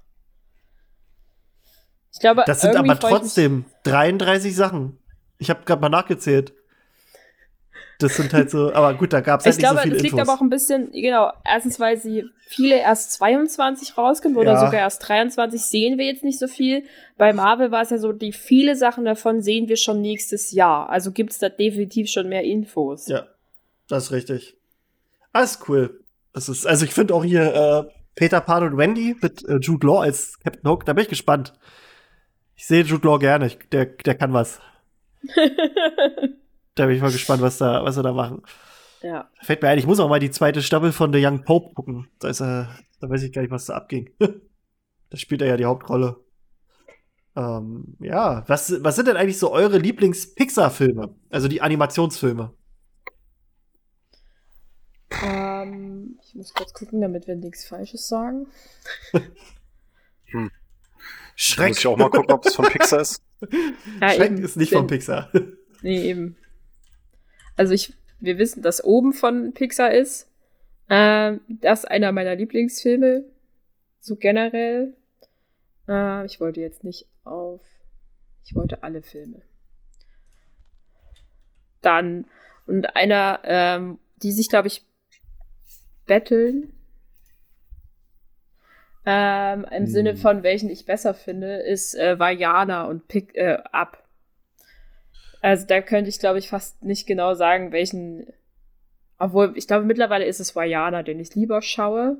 [2.14, 4.98] Ich glaube, Das sind aber trotzdem 33 Sachen.
[5.38, 6.54] Ich habe gerade mal nachgezählt.
[7.99, 9.93] Das sind halt so, aber gut, da gab es halt Ich nicht glaube, so viele
[9.95, 10.27] das liegt Infos.
[10.29, 14.60] aber auch ein bisschen, genau, erstens, weil sie viele erst 22 rauskommen oder Ja.
[14.60, 16.84] sogar erst 23, sehen wir jetzt nicht so viel.
[17.17, 20.89] Bei Marvel war es ja so, die viele Sachen davon sehen wir schon nächstes Jahr.
[20.89, 23.08] Also gibt es da definitiv schon mehr Infos.
[23.08, 23.27] ja,
[23.88, 24.58] das ist richtig.
[25.31, 26.01] Alles cool.
[26.34, 29.88] Das ist, also ich finde auch hier äh, Peter Pan und Wendy mit äh, Jude
[29.88, 31.53] Law als Captain Hook, da bin ich gespannt.
[32.58, 34.60] Ich sehe Jude Law gerne, ich, der, der kann was.
[36.76, 38.42] Da bin ich mal gespannt, was da, was sie da machen.
[39.02, 39.30] ja.
[39.42, 42.08] Fällt mir ein, ich muss auch mal die zweite Staffel von The Young Pope gucken.
[42.20, 44.10] Da ist er, da weiß ich gar nicht, was da abging.
[44.20, 46.18] da spielt er ja die Hauptrolle.
[47.38, 51.16] Ähm, ja, was, was sind denn eigentlich so eure Lieblings-Pixar-Filme?
[51.30, 52.54] Also die Animationsfilme.
[55.24, 58.48] Ähm, ich muss kurz gucken, damit wir nichts Falsches sagen.
[61.58, 63.22] Da muss ich auch mal gucken, ob das von Pixar ist.
[64.02, 64.44] Ja, Schreck eben.
[64.44, 65.30] ist nicht von Pixar.
[65.82, 66.38] Nee, eben.
[67.56, 70.30] Also ich, wir wissen, dass oben von Pixar ist.
[70.89, 73.24] Ähm, das ist einer meiner Lieblingsfilme.
[74.00, 74.94] So generell.
[75.88, 77.62] Äh, ich wollte jetzt nicht auf.
[78.44, 79.41] Ich wollte alle Filme.
[81.82, 82.26] Dann.
[82.68, 84.86] Und einer, ähm, die sich, glaube ich,
[86.06, 86.74] betteln.
[89.06, 89.88] Ähm, Im Hm.
[89.88, 94.04] Sinne von welchen ich besser finde, ist äh, Vajana und Pick äh, Up.
[95.45, 98.25] Also da könnte ich, glaube ich, fast nicht genau sagen, welchen.
[99.19, 102.17] Obwohl, ich glaube, mittlerweile ist es Vajana, den ich lieber schaue.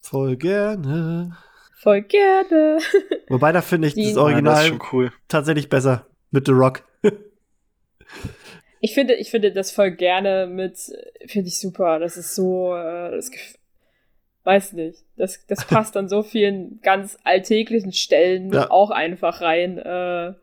[0.00, 1.36] Voll gerne.
[1.78, 2.78] Voll gerne.
[3.28, 5.12] Wobei, da finde ich Die- das Ja, das Original ist schon cool.
[5.26, 6.06] tatsächlich besser.
[6.30, 6.84] Mit The Rock.
[8.80, 10.78] Ich finde, ich finde das voll gerne mit,
[11.26, 11.98] finde ich super.
[11.98, 13.30] Das ist so, äh, das,
[14.44, 15.00] weiß nicht.
[15.16, 18.70] Das, das passt an so vielen ganz alltäglichen Stellen Ja.
[18.70, 19.78] auch einfach rein.
[19.78, 20.34] Äh,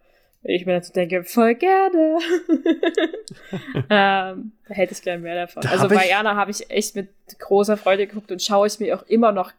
[0.43, 2.17] ich mir dazu denke, voll gerne.
[3.75, 5.61] ähm, da hätte ich gerne mehr davon.
[5.61, 9.03] Da also Vajana habe ich echt mit großer Freude geguckt und schaue ich mir auch
[9.03, 9.51] immer noch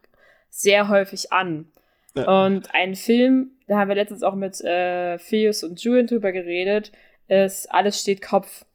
[0.49, 1.71] sehr häufig an.
[2.15, 2.45] Ja.
[2.45, 6.91] Und ein Film, da haben wir letztens auch mit äh, Phineas und Julian drüber geredet,
[7.27, 8.65] ist Alles steht Kopf.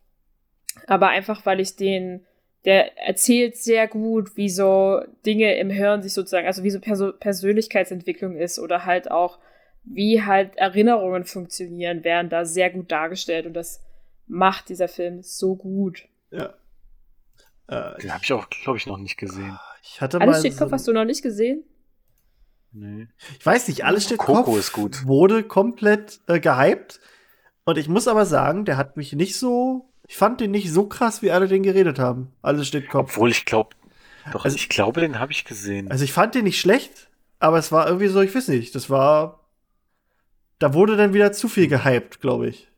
[0.86, 2.24] Aber einfach, weil ich den,
[2.64, 7.12] der erzählt sehr gut, wie so Dinge im Hirn sich sozusagen, also wie so Perso
[7.12, 9.38] Persönlichkeitsentwicklung ist oder halt auch,
[9.84, 13.80] wie halt Erinnerungen funktionieren, werden da sehr gut dargestellt und das
[14.26, 16.04] macht dieser Film so gut.
[16.30, 16.54] Ja.
[17.68, 19.58] Äh, Den habe ich auch, glaube ich, noch nicht gesehen.
[19.82, 21.64] ich hatte Alles mal steht so Kopf, hast du noch nicht gesehen?
[22.72, 23.08] Nee.
[23.38, 25.06] Ich weiß nicht, alles steht Coco Kopf ist gut.
[25.06, 27.00] wurde komplett äh, gehypt.
[27.64, 29.90] Und ich muss aber sagen, der hat mich nicht so.
[30.06, 32.32] Ich fand den nicht so krass, wie alle den geredet haben.
[32.42, 33.12] Alles steht Kopf.
[33.16, 33.70] Obwohl ich glaube,
[34.32, 35.90] doch, Also- ich glaube, den habe ich gesehen.
[35.90, 38.88] Also ich fand den nicht schlecht, aber es war irgendwie so, ich weiß nicht, das
[38.90, 39.37] war.
[40.58, 42.68] Da wurde dann wieder zu viel gehypt, glaube ich.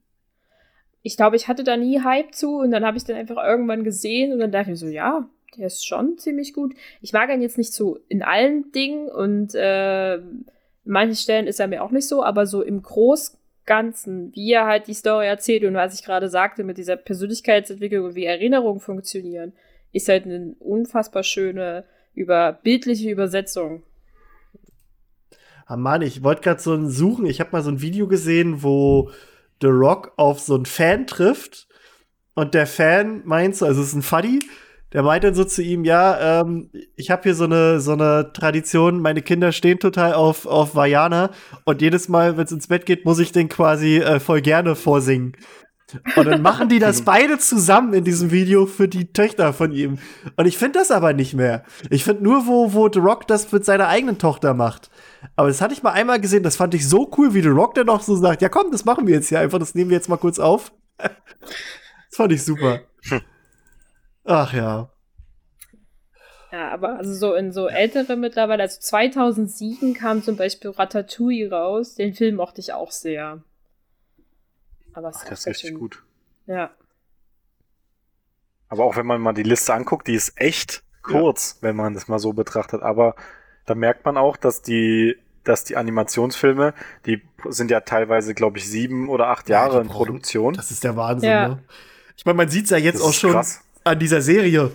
[1.03, 3.85] ich glaube, ich hatte da nie Hype zu und dann habe ich den einfach irgendwann
[3.85, 6.75] gesehen und dann dachte ich so, ja, der ist schon ziemlich gut.
[7.01, 10.45] Ich mag ihn jetzt nicht so in allen Dingen und äh, in
[10.85, 14.87] manchen Stellen ist er mir auch nicht so, aber so im Großganzen, wie er halt
[14.87, 19.53] die Story erzählt und was ich gerade sagte mit dieser Persönlichkeitsentwicklung und wie Erinnerungen funktionieren,
[19.93, 23.83] ist halt eine unfassbar schöne über bildliche Übersetzung.
[25.71, 27.27] Ah Mann, ich wollte gerade so ein suchen.
[27.27, 29.13] Ich habe mal so ein Video gesehen, wo
[29.61, 31.69] The Rock auf so einen Fan trifft
[32.35, 34.41] und der Fan meint so, also es ist ein Fuddy,
[34.93, 38.33] Der meint dann so zu ihm, ja, ähm, ich habe hier so eine, so eine
[38.33, 41.31] Tradition, meine Kinder stehen total auf, auf Vajana
[41.65, 44.75] und jedes Mal, wenn es ins Bett geht, muss ich den quasi äh, voll gerne
[44.75, 45.37] vorsingen.
[46.17, 49.99] Und dann machen die das beide zusammen in diesem Video für die Töchter von ihm.
[50.37, 51.65] Und ich finde das aber nicht mehr.
[51.91, 54.91] Ich finde nur, wo, wo The Rock das mit seiner eigenen Tochter macht.
[55.37, 57.75] Aber das hatte ich mal einmal gesehen, das fand ich so cool, wie The Rock
[57.75, 59.97] dann noch so sagt, ja komm, das machen wir jetzt hier einfach, das nehmen wir
[59.97, 60.73] jetzt mal kurz auf.
[60.99, 61.11] das
[62.13, 62.81] fand ich super.
[64.25, 64.91] Ach ja.
[66.53, 71.95] Ja, aber also so in so ältere mittlerweile, also 2007 kam zum Beispiel Ratatouille raus,
[71.95, 73.43] den Film mochte ich auch sehr.
[75.01, 76.03] Aber Ach, das ist richtig gut.
[76.47, 76.71] Ja.
[78.69, 81.69] Aber auch wenn man mal die Liste anguckt, die ist echt kurz, ja.
[81.69, 82.83] wenn man das mal so betrachtet.
[82.83, 83.15] Aber
[83.67, 86.75] da merkt man auch, dass die, dass die Animationsfilme,
[87.07, 90.55] die sind ja teilweise, glaube ich, sieben oder acht ja, Jahre in brauchen, Produktion.
[90.55, 91.49] Das ist der Wahnsinn, ja.
[91.49, 91.63] ne?
[92.17, 93.63] Ich meine, man sieht es ja jetzt das auch schon krass.
[93.83, 94.71] an dieser Serie,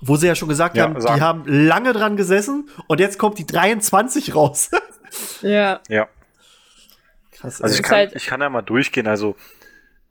[0.00, 1.16] wo sie ja schon gesagt ja, haben, sagen.
[1.16, 4.70] die haben lange dran gesessen und jetzt kommt die 23 raus.
[5.42, 5.80] ja.
[5.88, 6.06] Ja.
[7.40, 9.06] Krass, also ich kann, halt ich kann ja mal durchgehen.
[9.06, 9.36] Also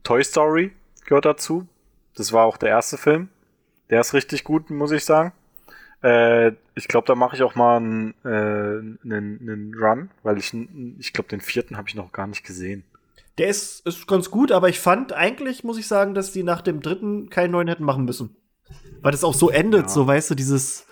[0.03, 0.71] Toy Story
[1.05, 1.67] gehört dazu.
[2.15, 3.29] Das war auch der erste Film.
[3.89, 5.33] Der ist richtig gut, muss ich sagen.
[6.03, 10.53] Äh, ich glaube, da mache ich auch mal einen, äh, einen, einen Run, weil ich,
[10.99, 12.83] ich glaube, den vierten habe ich noch gar nicht gesehen.
[13.37, 16.61] Der ist, ist ganz gut, aber ich fand eigentlich, muss ich sagen, dass die nach
[16.61, 18.35] dem dritten keinen neuen hätten machen müssen.
[19.01, 19.89] Weil das auch so endet, ja.
[19.89, 20.87] so weißt du, dieses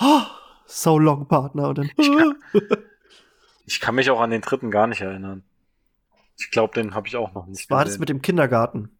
[0.00, 0.22] oh,
[0.66, 1.90] So Long Partner und dann.
[1.96, 2.34] Ich kann,
[3.66, 5.44] ich kann mich auch an den dritten gar nicht erinnern.
[6.44, 7.94] Ich glaube, den habe ich auch noch nicht War gesehen.
[7.94, 8.90] das mit dem Kindergarten?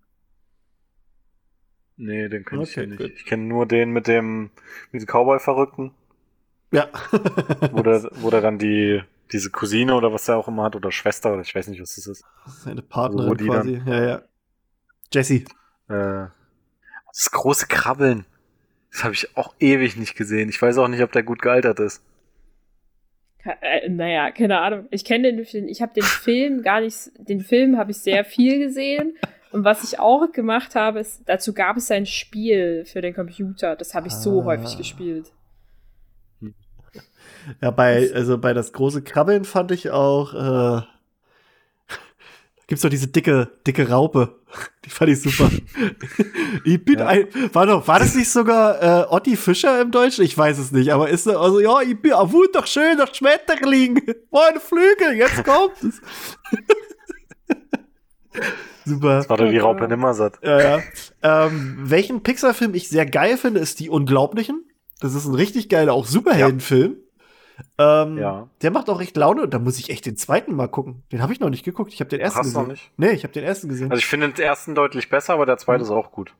[1.96, 2.98] Nee, den kenne okay, ich nicht.
[2.98, 3.12] Gut.
[3.16, 4.50] Ich kenne nur den mit dem,
[4.92, 5.92] mit dem Cowboy-Verrückten.
[6.70, 6.88] Ja.
[7.72, 9.02] wo, der, wo der dann die,
[9.32, 11.96] diese Cousine oder was er auch immer hat, oder Schwester, oder ich weiß nicht, was
[11.96, 12.24] das ist.
[12.46, 13.78] Seine Partnerin also, quasi.
[13.78, 14.22] Dann, ja, ja.
[15.12, 15.44] Jessie.
[15.88, 16.26] Äh,
[17.08, 18.24] das große Krabbeln.
[18.90, 20.48] Das habe ich auch ewig nicht gesehen.
[20.48, 22.02] Ich weiß auch nicht, ob der gut gealtert ist.
[23.44, 24.86] Äh, naja, keine Ahnung.
[24.90, 28.24] Ich kenne den Film, ich habe den Film gar nicht, den Film habe ich sehr
[28.24, 29.16] viel gesehen.
[29.50, 33.76] Und was ich auch gemacht habe, ist, dazu gab es ein Spiel für den Computer.
[33.76, 34.44] Das habe ich so ah.
[34.44, 35.32] häufig gespielt.
[37.60, 40.82] Ja, bei, also bei das große Krabbeln fand ich auch, äh,
[42.72, 44.40] gibt's doch diese dicke, dicke Raupe.
[44.86, 45.50] Die fand ich super.
[46.64, 47.06] ich bin ja.
[47.06, 50.24] ein, war, doch, war das nicht sogar äh, Otti Fischer im Deutschen?
[50.24, 54.00] Ich weiß es nicht, aber ist also ja, ich bin ein wunderschöner Schmetterling.
[54.30, 56.00] Meine Flügel, jetzt kommt es.
[58.86, 59.16] Super.
[59.16, 60.38] Das war doch die Raupe Nimmersatt.
[60.42, 60.82] Ja, ja.
[61.22, 64.64] Ähm, welchen Pixar-Film ich sehr geil finde, ist Die Unglaublichen.
[64.98, 66.96] Das ist ein richtig geiler, auch Superheldenfilm.
[67.78, 68.48] Ähm, ja.
[68.62, 71.02] Der macht auch recht Laune und da muss ich echt den zweiten mal gucken.
[71.12, 71.92] Den habe ich noch nicht geguckt.
[71.92, 72.62] Ich habe den ersten Hast gesehen.
[72.62, 72.90] Noch nicht?
[72.96, 73.90] Nee, ich habe den ersten gesehen.
[73.90, 75.84] Also ich finde den ersten deutlich besser, aber der zweite mhm.
[75.84, 76.34] ist auch gut.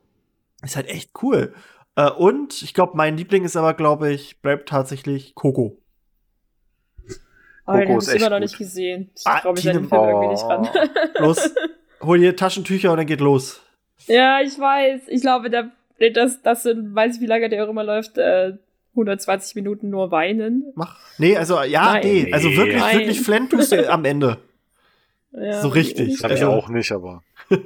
[0.63, 1.55] Ist halt echt cool.
[1.97, 5.79] Äh, und ich glaube, mein Liebling ist aber, glaube ich, bleibt tatsächlich Coco.
[7.67, 9.11] Oh, Coco den ist echt immer noch nicht gesehen.
[9.17, 10.07] Ich ah, glaube, ich an den Film oh.
[10.07, 10.69] irgendwie nicht ran.
[11.19, 11.55] los,
[12.01, 13.61] hol dir Taschentücher und dann geht los.
[14.07, 15.03] Ja, ich weiß.
[15.09, 15.71] Ich glaube, der,
[16.13, 18.55] das, das sind, weiß ich, wie lange der auch immer läuft, äh,
[18.93, 20.65] 120 Minuten nur weinen.
[20.75, 20.99] Mach.
[21.19, 22.03] Nee, also ja, Nein.
[22.05, 22.33] nee.
[22.33, 22.99] Also wirklich, Nein.
[22.99, 24.39] wirklich Flint tust du am Ende.
[25.35, 26.21] Ja, so richtig.
[26.21, 27.23] Das also, auch nicht, aber.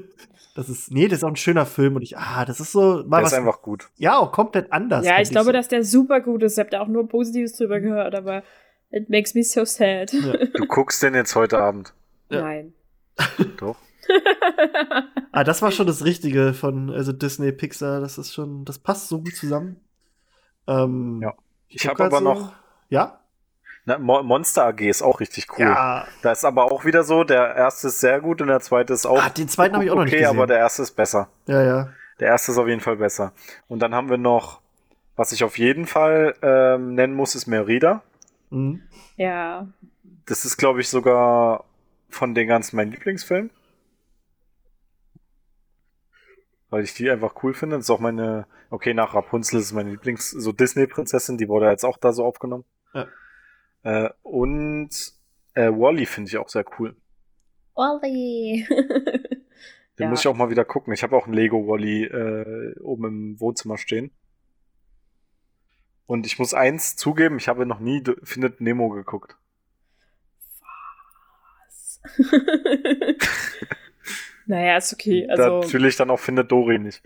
[0.56, 3.04] Das ist, nee, das ist auch ein schöner Film und ich, ah, das ist so
[3.06, 3.32] mal der was.
[3.32, 3.90] ist einfach gut.
[3.98, 5.04] Ja, auch komplett anders.
[5.04, 5.52] Ja, ich glaube, so.
[5.52, 6.54] dass der super gut ist.
[6.54, 8.42] Ich habe da auch nur Positives drüber gehört, aber
[8.90, 10.14] it makes me so sad.
[10.14, 10.32] Ja.
[10.54, 11.92] Du guckst den jetzt heute Abend?
[12.30, 12.40] Ja.
[12.40, 12.72] Nein.
[13.58, 13.76] Doch.
[15.30, 18.00] ah, das war schon das Richtige von also Disney Pixar.
[18.00, 19.76] Das ist schon, das passt so gut zusammen.
[20.66, 21.34] Ähm, ja.
[21.68, 22.52] Ich, ich habe aber so, noch.
[22.88, 23.20] Ja?
[23.84, 25.64] Na, Monster AG ist auch richtig cool.
[25.64, 26.06] Ja.
[26.22, 29.06] Da ist aber auch wieder so, der erste ist sehr gut und der zweite ist
[29.06, 29.22] auch.
[29.22, 30.28] Ah, den zweiten habe ich auch noch nicht gesehen.
[30.28, 31.28] Okay, aber der erste ist besser.
[31.46, 31.88] Ja, ja.
[32.18, 33.32] Der erste ist auf jeden Fall besser.
[33.68, 34.60] Und dann haben wir noch,
[35.14, 38.02] was ich auf jeden Fall ähm, nennen muss, ist Merida.
[38.50, 38.82] Mhm.
[39.16, 39.68] Ja.
[40.26, 41.64] Das ist, glaube ich, sogar
[42.08, 43.50] von den ganzen mein Lieblingsfilm
[46.70, 47.76] weil ich die einfach cool finde.
[47.76, 51.84] Das ist auch meine, okay, nach Rapunzel ist meine Lieblings, so Disney-Prinzessin, die wurde jetzt
[51.84, 52.64] auch da so aufgenommen.
[52.92, 53.06] Ja.
[53.82, 54.90] Äh, und
[55.54, 56.96] äh, Wally finde ich auch sehr cool.
[57.74, 58.66] Wally!
[59.98, 60.10] Den ja.
[60.10, 60.92] muss ich auch mal wieder gucken.
[60.92, 64.10] Ich habe auch ein Lego Wally äh, oben im Wohnzimmer stehen.
[66.06, 69.36] Und ich muss eins zugeben, ich habe noch nie Findet Nemo geguckt.
[71.70, 72.00] Was?
[74.46, 75.28] Naja, ist okay.
[75.28, 77.02] Also, Natürlich dann auch findet Dori nicht.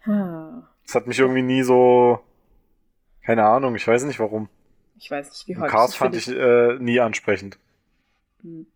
[0.00, 0.62] Hm.
[0.84, 2.20] Das hat mich irgendwie nie so.
[3.22, 4.48] Keine Ahnung, ich weiß nicht warum.
[4.98, 5.70] Ich weiß nicht, wie häufig.
[5.70, 7.58] Cars fand ich äh, nie ansprechend.
[8.42, 8.66] Hm.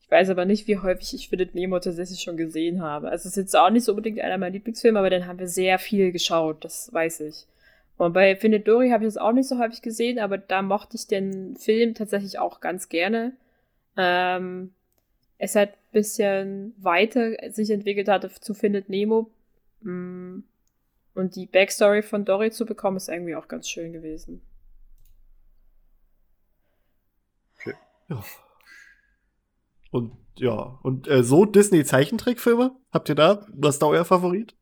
[0.00, 3.08] Ich weiß aber nicht, wie häufig ich Findet Nemo tatsächlich schon gesehen habe.
[3.08, 5.48] Also es ist jetzt auch nicht so unbedingt einer meiner Lieblingsfilme, aber den haben wir
[5.48, 7.46] sehr viel geschaut, das weiß ich.
[7.96, 10.96] Und bei Findet Dory habe ich es auch nicht so häufig gesehen, aber da mochte
[10.96, 13.32] ich den Film tatsächlich auch ganz gerne.
[13.96, 14.72] Ähm,
[15.38, 19.30] es hat bisschen weiter sich entwickelt hatte zu Findet Nemo.
[19.80, 20.40] Mm,
[21.14, 24.42] und die Backstory von Dory zu bekommen, ist irgendwie auch ganz schön gewesen.
[27.58, 27.72] Okay.
[28.10, 28.22] Ja.
[29.90, 32.76] Und ja, und äh, so Disney-Zeichentrickfilme?
[32.92, 33.46] Habt ihr da?
[33.54, 34.54] Was ist da euer Favorit?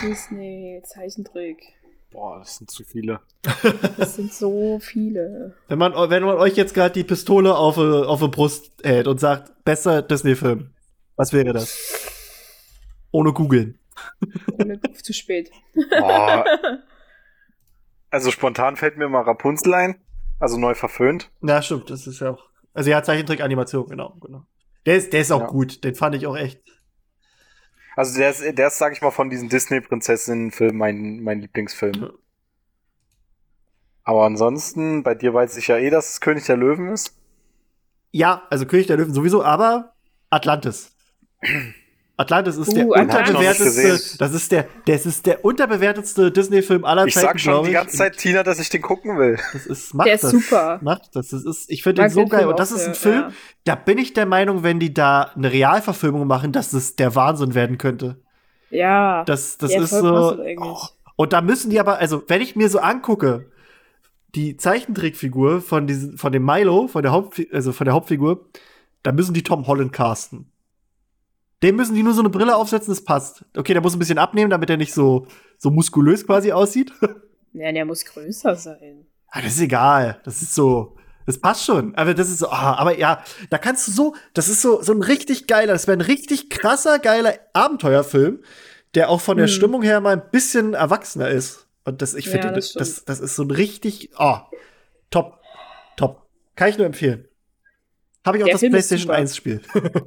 [0.00, 1.74] Disney, Zeichentrick.
[2.14, 3.20] Boah, das sind zu viele.
[3.96, 5.56] Das sind so viele.
[5.66, 9.18] Wenn man, wenn man euch jetzt gerade die Pistole auf, auf die Brust hält und
[9.18, 10.70] sagt, besser Disney-Film,
[11.16, 11.76] was wäre das?
[13.10, 13.80] Ohne googeln.
[14.52, 15.50] Ohne zu spät.
[15.74, 16.44] Boah.
[18.10, 19.96] Also spontan fällt mir mal Rapunzel ein.
[20.38, 21.32] Also neu verföhnt.
[21.42, 22.44] Ja, stimmt, das ist ja auch.
[22.72, 24.46] Also ja, Zeichentrick-Animation, genau, genau.
[24.86, 25.46] Der ist, der ist auch ja.
[25.48, 26.62] gut, den fand ich auch echt
[27.96, 32.12] also der ist, der ist, sag ich mal, von diesen Disney-Prinzessinnen-Filmen mein, mein Lieblingsfilm.
[34.02, 37.14] Aber ansonsten, bei dir weiß ich ja eh, dass es König der Löwen ist.
[38.10, 39.94] Ja, also König der Löwen sowieso, aber
[40.30, 40.92] Atlantis.
[42.16, 47.14] Atlantis ist uh, der unterbewertetste, das ist der, das ist der unterbewertetste Disney-Film aller ich
[47.14, 47.42] Zeiten, ich.
[47.44, 49.36] sag schon die ganze Zeit, Tina, dass ich den gucken will.
[49.52, 50.78] Das ist, macht der ist das, super.
[50.80, 52.46] Macht das, das ist, ich finde den so geil.
[52.46, 53.32] Und das ist ein Film, ja.
[53.64, 57.54] da bin ich der Meinung, wenn die da eine Realverfilmung machen, dass es der Wahnsinn
[57.54, 58.20] werden könnte.
[58.70, 59.24] Ja.
[59.24, 60.38] Das, das ist so.
[60.58, 60.78] Oh.
[61.16, 63.46] Und da müssen die aber, also, wenn ich mir so angucke,
[64.36, 68.46] die Zeichentrickfigur von diesem, von dem Milo, von der Haupt, also von der Hauptfigur,
[69.02, 70.50] da müssen die Tom Holland casten.
[71.64, 73.42] Dem müssen die nur so eine Brille aufsetzen, das passt.
[73.56, 76.92] Okay, der muss ein bisschen abnehmen, damit er nicht so, so muskulös quasi aussieht.
[77.56, 79.06] Ja, der muss größer sein.
[79.28, 80.20] Ah, das ist egal.
[80.24, 80.96] Das ist so.
[81.24, 81.94] Das passt schon.
[81.94, 84.92] Aber das ist so, oh, aber ja, da kannst du so, das ist so, so
[84.92, 88.42] ein richtig geiler, das wäre ein richtig krasser, geiler Abenteuerfilm,
[88.96, 89.52] der auch von der hm.
[89.52, 91.68] Stimmung her mal ein bisschen erwachsener ist.
[91.84, 94.38] Und das, ich finde, ja, das, das, das, ist so ein richtig, oh,
[95.10, 95.38] top,
[95.96, 96.26] top.
[96.56, 97.28] Kann ich nur empfehlen.
[98.24, 99.60] Habe ich auch Der das Film PlayStation 1 Spiel.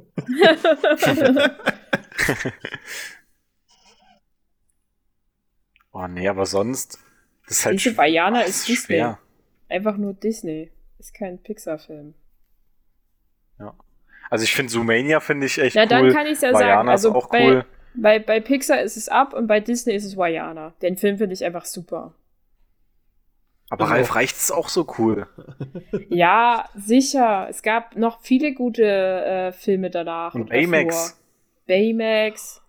[5.92, 6.98] oh nee, aber sonst
[7.46, 8.96] ist halt Diese Vajana ist Disney.
[8.96, 9.20] Schwer.
[9.68, 10.72] Einfach nur Disney.
[10.98, 12.14] Ist kein Pixar-Film.
[13.60, 13.74] Ja.
[14.30, 15.90] Also ich finde Zoomania finde ich echt ja, cool.
[15.90, 16.88] Ja, dann kann ich es ja Vajana sagen.
[16.88, 17.64] Also auch bei, cool.
[17.94, 20.74] bei, bei Pixar ist es ab und bei Disney ist es Vajana.
[20.82, 22.14] Den Film finde ich einfach super.
[23.70, 25.26] Aber also, Ralf reicht es auch so cool.
[26.08, 27.46] Ja, sicher.
[27.50, 30.34] Es gab noch viele gute äh, Filme danach.
[30.34, 31.20] Und Baymax.
[31.66, 32.62] Baymax.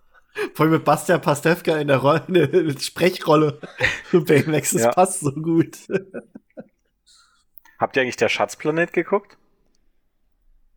[0.54, 2.34] Vor allem mit Bastian Pastewka in der, Rolle, in
[2.74, 3.60] der Sprechrolle.
[4.12, 4.92] Baymax, das ja.
[4.92, 5.78] passt so gut.
[7.80, 9.38] Habt ihr eigentlich der Schatzplanet geguckt?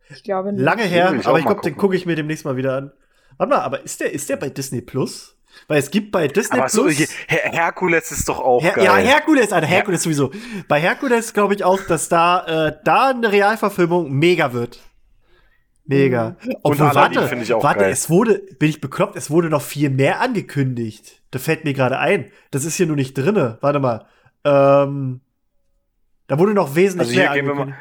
[0.09, 0.63] Ich glaube nicht.
[0.63, 2.91] Lange her, ich aber ich glaube, den gucke ich mir demnächst mal wieder an.
[3.37, 5.37] Warte mal, aber ist der, ist der bei Disney Plus?
[5.67, 6.97] Weil es gibt bei Disney Aber so, Plus.
[7.27, 8.85] Her Herkules ist doch auch Her geil.
[8.85, 10.03] Ja, Herkules, Alter, Herkules ja.
[10.03, 10.31] sowieso.
[10.67, 14.79] Bei Herkules glaube ich auch, dass da, äh, da eine Realverfilmung mega wird.
[15.85, 16.35] Mega.
[16.41, 16.55] Mhm.
[16.63, 17.91] Obwohl, Und warte, finde ich auch warte, geil.
[17.91, 21.21] es wurde, bin ich bekloppt, es wurde noch viel mehr angekündigt.
[21.31, 22.31] Da fällt mir gerade ein.
[22.51, 23.57] Das ist hier nur nicht drinne.
[23.61, 24.05] Warte mal.
[24.45, 25.21] Ähm,
[26.27, 27.77] da wurde noch wesentlich also mehr angekündigt.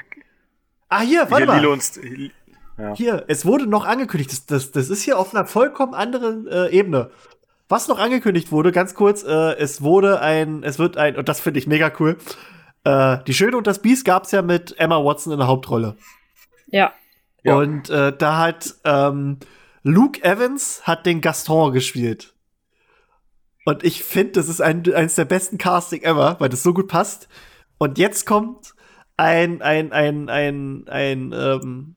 [0.89, 2.31] Ah, hier, warte hier, mal.
[2.79, 2.95] Ja.
[2.95, 4.33] Hier, es wurde noch angekündigt.
[4.33, 7.11] Das, das, das ist hier auf einer vollkommen anderen äh, Ebene.
[7.73, 11.41] Was noch angekündigt wurde, ganz kurz, äh, es wurde ein, es wird ein, und das
[11.41, 12.19] finde ich mega cool.
[12.85, 15.97] Äh, die Schöne und das Biest gab es ja mit Emma Watson in der Hauptrolle.
[16.67, 16.93] Ja.
[17.43, 17.57] ja.
[17.57, 19.39] Und äh, da hat ähm,
[19.83, 22.35] Luke Evans hat den Gaston gespielt.
[23.65, 26.89] Und ich finde, das ist ein, eines der besten Casting ever, weil das so gut
[26.89, 27.27] passt.
[27.79, 28.75] Und jetzt kommt
[29.17, 31.95] ein, ein, ein, ein, ein, ähm,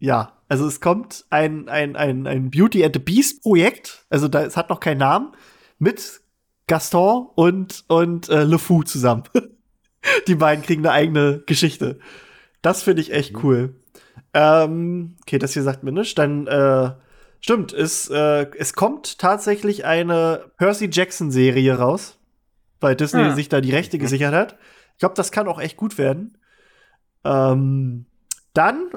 [0.00, 4.42] ja, also es kommt ein, ein, ein, ein Beauty and the Beast Projekt, also da,
[4.42, 5.32] es hat noch keinen Namen,
[5.78, 6.20] mit
[6.66, 9.22] Gaston und, und äh, Le Fou zusammen.
[10.26, 12.00] Die beiden kriegen eine eigene Geschichte.
[12.60, 13.40] Das finde ich echt mhm.
[13.42, 13.74] cool.
[14.34, 16.16] Ähm, okay, das hier sagt mir nichts.
[16.16, 16.90] Dann, äh,
[17.40, 22.18] stimmt, es, äh, es kommt tatsächlich eine Percy Jackson-Serie raus,
[22.78, 23.34] weil Disney ah.
[23.34, 24.02] sich da die Rechte mhm.
[24.02, 24.58] gesichert hat.
[24.92, 26.36] Ich glaube, das kann auch echt gut werden.
[27.24, 28.04] Ähm,
[28.52, 28.90] dann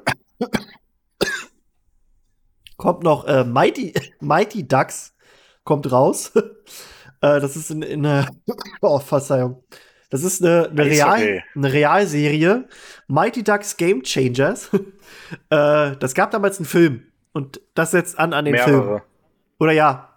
[2.78, 5.16] kommt noch äh, Mighty, Mighty Ducks
[5.64, 6.32] kommt raus.
[7.22, 8.28] äh, das ist in, in eine,
[8.82, 9.64] oh, Verzeihung.
[10.10, 11.44] Das ist eine, eine, Real, okay.
[11.56, 12.68] eine Realserie.
[13.08, 14.70] Mighty Ducks Game Changers.
[15.50, 17.08] äh, das gab damals einen Film.
[17.34, 18.84] Und das setzt an an den Mehrere.
[18.84, 19.02] Film.
[19.60, 20.16] Oder ja.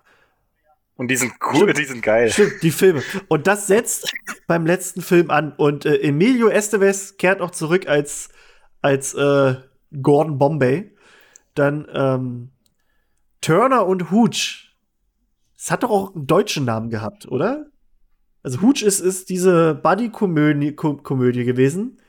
[0.97, 2.31] Und die sind cool, stimmt, die sind geil.
[2.31, 3.03] Stimmt, die Filme.
[3.29, 4.13] Und das setzt
[4.47, 5.53] beim letzten Film an.
[5.53, 8.31] Und äh, Emilio Estevez kehrt auch zurück als,
[8.83, 9.55] als äh,
[10.03, 10.93] Gordon Bombay.
[11.59, 12.51] Dann ähm,
[13.41, 14.77] Turner und Hooch.
[15.57, 17.67] Das hat doch auch einen deutschen Namen gehabt, oder?
[18.43, 22.01] Also Hooch ist, ist diese Buddy-Komödie Komödie gewesen.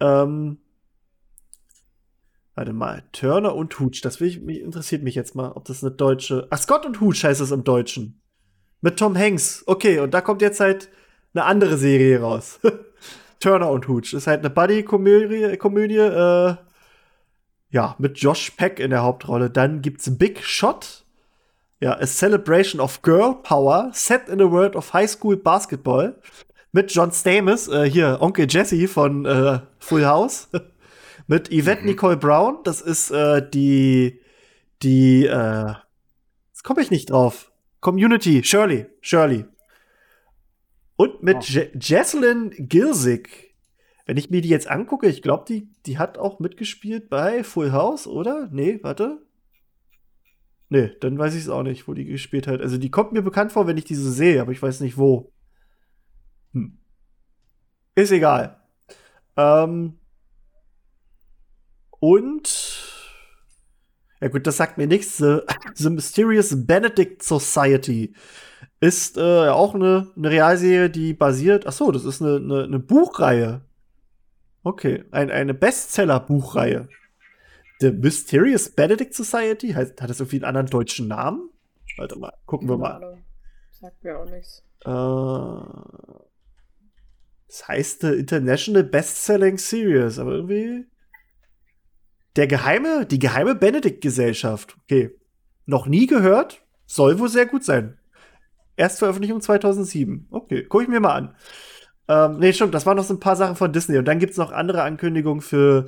[0.00, 0.58] Ähm,
[2.54, 5.92] warte mal, Turner und Hooch, das ich, mich, interessiert mich jetzt mal, ob das eine
[5.92, 6.46] deutsche.
[6.50, 8.20] Ach, Scott und Hooch heißt es im Deutschen.
[8.82, 9.64] Mit Tom Hanks.
[9.66, 10.90] Okay, und da kommt jetzt halt
[11.34, 12.60] eine andere Serie raus.
[13.40, 14.12] Turner und Hooch.
[14.12, 16.56] Ist halt eine Buddy-Komödie, Komödie, äh,
[17.72, 19.50] ja, mit Josh Peck in der Hauptrolle.
[19.50, 21.04] Dann gibt's Big Shot.
[21.80, 26.14] Ja, A Celebration of Girl Power, set in a world of High School Basketball.
[26.70, 30.48] Mit John Stamos, äh, hier, Onkel Jesse von äh, Full House.
[31.26, 31.88] mit Yvette mhm.
[31.88, 34.20] Nicole Brown, das ist äh, die,
[34.82, 35.74] die, äh,
[36.50, 37.50] jetzt komme ich nicht drauf.
[37.80, 39.46] Community, Shirley, Shirley.
[40.96, 41.78] Und mit oh.
[41.80, 43.51] Jesselyn Gilzig.
[44.06, 47.72] Wenn ich mir die jetzt angucke, ich glaube, die, die hat auch mitgespielt bei Full
[47.72, 48.48] House, oder?
[48.50, 49.22] Nee, warte.
[50.68, 52.60] Nee, dann weiß ich es auch nicht, wo die gespielt hat.
[52.60, 55.32] Also die kommt mir bekannt vor, wenn ich diese sehe, aber ich weiß nicht wo.
[56.52, 56.78] Hm.
[57.94, 58.60] Ist egal.
[59.36, 59.98] Ähm,
[62.00, 62.72] und
[64.20, 65.18] ja gut, das sagt mir nichts.
[65.18, 65.40] The,
[65.74, 68.14] The Mysterious Benedict Society
[68.80, 71.66] ist äh, auch eine, eine Realserie, die basiert.
[71.66, 73.62] Ach so, das ist eine, eine, eine Buchreihe.
[74.64, 76.88] Okay, ein, eine Bestseller-Buchreihe.
[77.80, 79.72] The Mysterious Benedict Society?
[79.72, 81.50] Heißt, hat das irgendwie einen anderen deutschen Namen?
[81.96, 83.22] Warte mal, gucken wir mal.
[83.72, 84.62] Sagt mir auch nichts.
[84.84, 84.90] Äh,
[87.48, 90.86] das heißt The International Bestselling Series, aber irgendwie.
[92.36, 94.76] Der geheime, die geheime Benedict-Gesellschaft.
[94.84, 95.10] Okay.
[95.66, 96.64] Noch nie gehört.
[96.86, 97.98] Soll wohl sehr gut sein.
[98.76, 100.28] Erstveröffentlichung 2007.
[100.30, 101.36] Okay, gucke ich mir mal an.
[102.08, 103.98] Ähm, nee, stimmt, das waren noch so ein paar Sachen von Disney.
[103.98, 105.86] Und dann gibt es noch andere Ankündigungen für,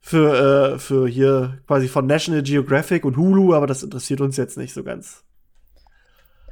[0.00, 4.58] für, äh, für hier quasi von National Geographic und Hulu, aber das interessiert uns jetzt
[4.58, 5.24] nicht so ganz.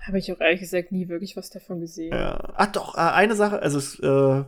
[0.06, 2.12] Habe ich auch ehrlich gesagt nie wirklich was davon gesehen.
[2.12, 2.54] Ja.
[2.54, 4.44] Ach doch, äh, eine Sache, also äh,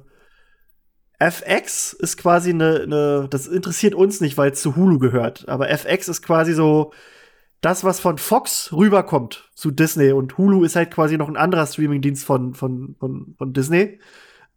[1.18, 5.68] FX ist quasi eine, eine, das interessiert uns nicht, weil es zu Hulu gehört, aber
[5.68, 6.92] FX ist quasi so
[7.60, 11.66] das, was von Fox rüberkommt zu Disney und Hulu ist halt quasi noch ein anderer
[11.66, 13.98] Streamingdienst von, von, von, von Disney.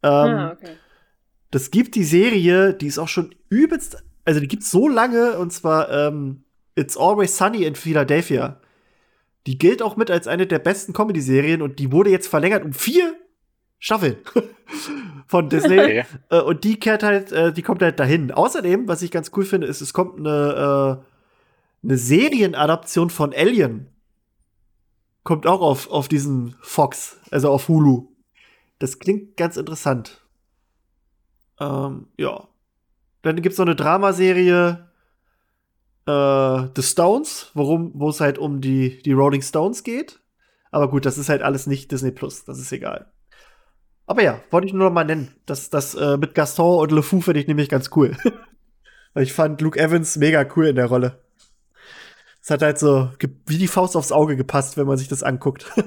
[0.03, 0.75] Ähm, ah, okay.
[1.51, 5.51] Das gibt die Serie, die ist auch schon übelst, also die gibt's so lange und
[5.51, 6.43] zwar ähm,
[6.75, 8.59] It's Always Sunny in Philadelphia.
[9.47, 12.73] Die gilt auch mit als eine der besten Comedy-Serien und die wurde jetzt verlängert um
[12.73, 13.15] vier
[13.79, 14.17] Staffeln
[15.27, 15.79] von Disney.
[15.79, 16.03] Okay.
[16.29, 18.31] Äh, und die kehrt halt, äh, die kommt halt dahin.
[18.31, 23.87] Außerdem, was ich ganz cool finde, ist, es kommt eine, äh, eine Serienadaption von Alien.
[25.23, 28.10] Kommt auch auf, auf diesen Fox, also auf Hulu.
[28.81, 30.21] Das klingt ganz interessant.
[31.59, 32.47] Ähm, ja.
[33.21, 34.89] Dann gibt's noch eine Dramaserie
[36.07, 40.19] äh, The Stones, wo es halt um die, die Rolling Stones geht.
[40.71, 43.11] Aber gut, das ist halt alles nicht Disney Plus, das ist egal.
[44.07, 45.35] Aber ja, wollte ich nur noch mal nennen.
[45.45, 48.17] Das, das äh, mit Gaston und Le Fou finde ich nämlich ganz cool.
[49.13, 51.19] Ich fand Luke Evans mega cool in der Rolle.
[52.41, 53.11] Es hat halt so
[53.45, 55.69] wie die Faust aufs Auge gepasst, wenn man sich das anguckt.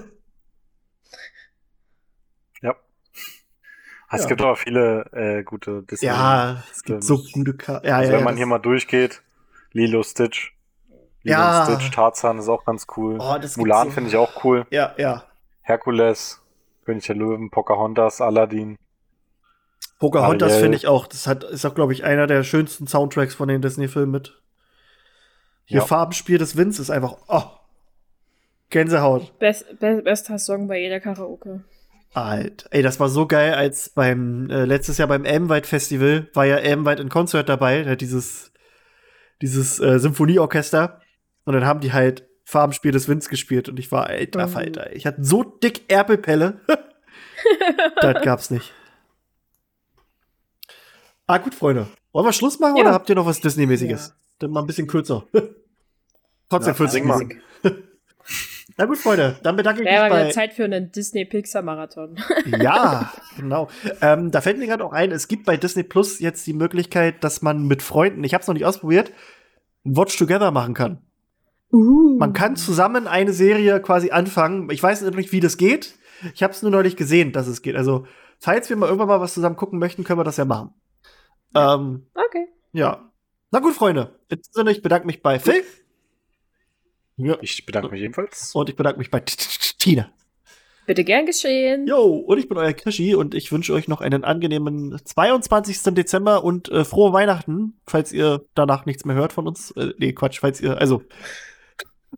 [2.61, 2.77] ja.
[4.15, 4.29] Es ja.
[4.29, 6.09] gibt aber viele äh, gute Disney.
[6.09, 9.23] Ja, es gibt so gute Ka ja, also, ja, Wenn man hier mal durchgeht,
[9.73, 10.55] Lilo Stitch.
[11.23, 11.65] Lilo ja.
[11.65, 13.19] Stitch, Tarzan ist auch ganz cool.
[13.19, 13.95] Oh, Mulan so.
[13.95, 14.67] finde ich auch cool.
[14.71, 15.25] Ja, ja.
[15.63, 16.41] Herkules.
[16.85, 18.77] König der Löwen, Pocahontas, Aladdin.
[19.99, 21.07] Pocahontas finde ich auch.
[21.07, 24.41] Das hat, ist auch, glaube ich, einer der schönsten Soundtracks von den Disney-Filmen mit.
[25.65, 25.87] Hier ja.
[25.87, 27.45] Farbenspiel des Winds ist einfach, oh,
[28.69, 29.39] Gänsehaut.
[29.39, 31.65] Best, best, bester Song bei jeder Karaoke.
[32.15, 32.67] Alt.
[32.71, 36.57] Ey, das war so geil, als beim, äh, letztes Jahr beim Elmweit Festival war ja
[36.57, 38.53] Elmweit in Konzert dabei, der hat dieses,
[39.43, 41.01] dieses äh, Symphonieorchester.
[41.45, 44.95] Und dann haben die halt Farbenspiel des Winds gespielt und ich war, alter Falter.
[44.95, 46.61] Ich hatte so dick Erpelpelle.
[48.01, 48.73] das gab's nicht.
[51.27, 51.89] Ah, gut, Freunde.
[52.13, 52.83] Wollen wir Schluss machen ja.
[52.83, 54.09] oder habt ihr noch was Disney-mäßiges?
[54.09, 54.15] Ja.
[54.39, 55.27] Dann mal ein bisschen kürzer.
[56.49, 57.41] Trotzdem 40 Minuten.
[58.77, 60.25] Na gut, Freunde, dann bedanke ich mich bei...
[60.25, 62.17] Ja, Zeit für einen Disney-Pixar-Marathon.
[62.61, 63.69] ja, genau.
[64.01, 67.23] Ähm, da fällt mir gerade auch ein, es gibt bei Disney Plus jetzt die Möglichkeit,
[67.23, 69.13] dass man mit Freunden, ich habe es noch nicht ausprobiert,
[69.85, 70.99] ein Watch Together machen kann.
[71.73, 72.17] Uh.
[72.19, 74.71] Man kann zusammen eine Serie quasi anfangen.
[74.71, 75.95] Ich weiß nicht, wie das geht.
[76.35, 77.77] Ich habe es nur neulich gesehen, dass es geht.
[77.77, 78.07] Also,
[78.39, 80.73] falls wir mal irgendwann mal was zusammen gucken möchten, können wir das ja machen.
[81.55, 82.49] Ähm, okay.
[82.73, 83.11] Ja.
[83.51, 84.19] Na gut, Freunde.
[84.29, 85.63] In diesem Sinne, ich bedanke mich bei Phil.
[87.17, 87.37] Ja.
[87.41, 88.55] Ich bedanke mich ebenfalls.
[88.55, 90.11] Und ich bedanke mich bei Tina.
[90.87, 91.87] Bitte gern geschehen.
[91.87, 95.95] Jo, und ich bin euer Krischi und ich wünsche euch noch einen angenehmen 22.
[95.95, 99.71] Dezember und äh, frohe Weihnachten, falls ihr danach nichts mehr hört von uns.
[99.73, 101.03] Äh, nee, Quatsch, falls ihr, also,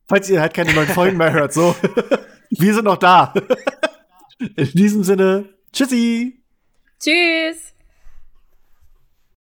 [0.09, 1.77] falls ihr halt keine neuen Folgen mehr hört, so.
[2.51, 3.35] Wir sind noch da.
[4.39, 6.43] In diesem Sinne, tschüssi.
[7.01, 7.76] Tschüss.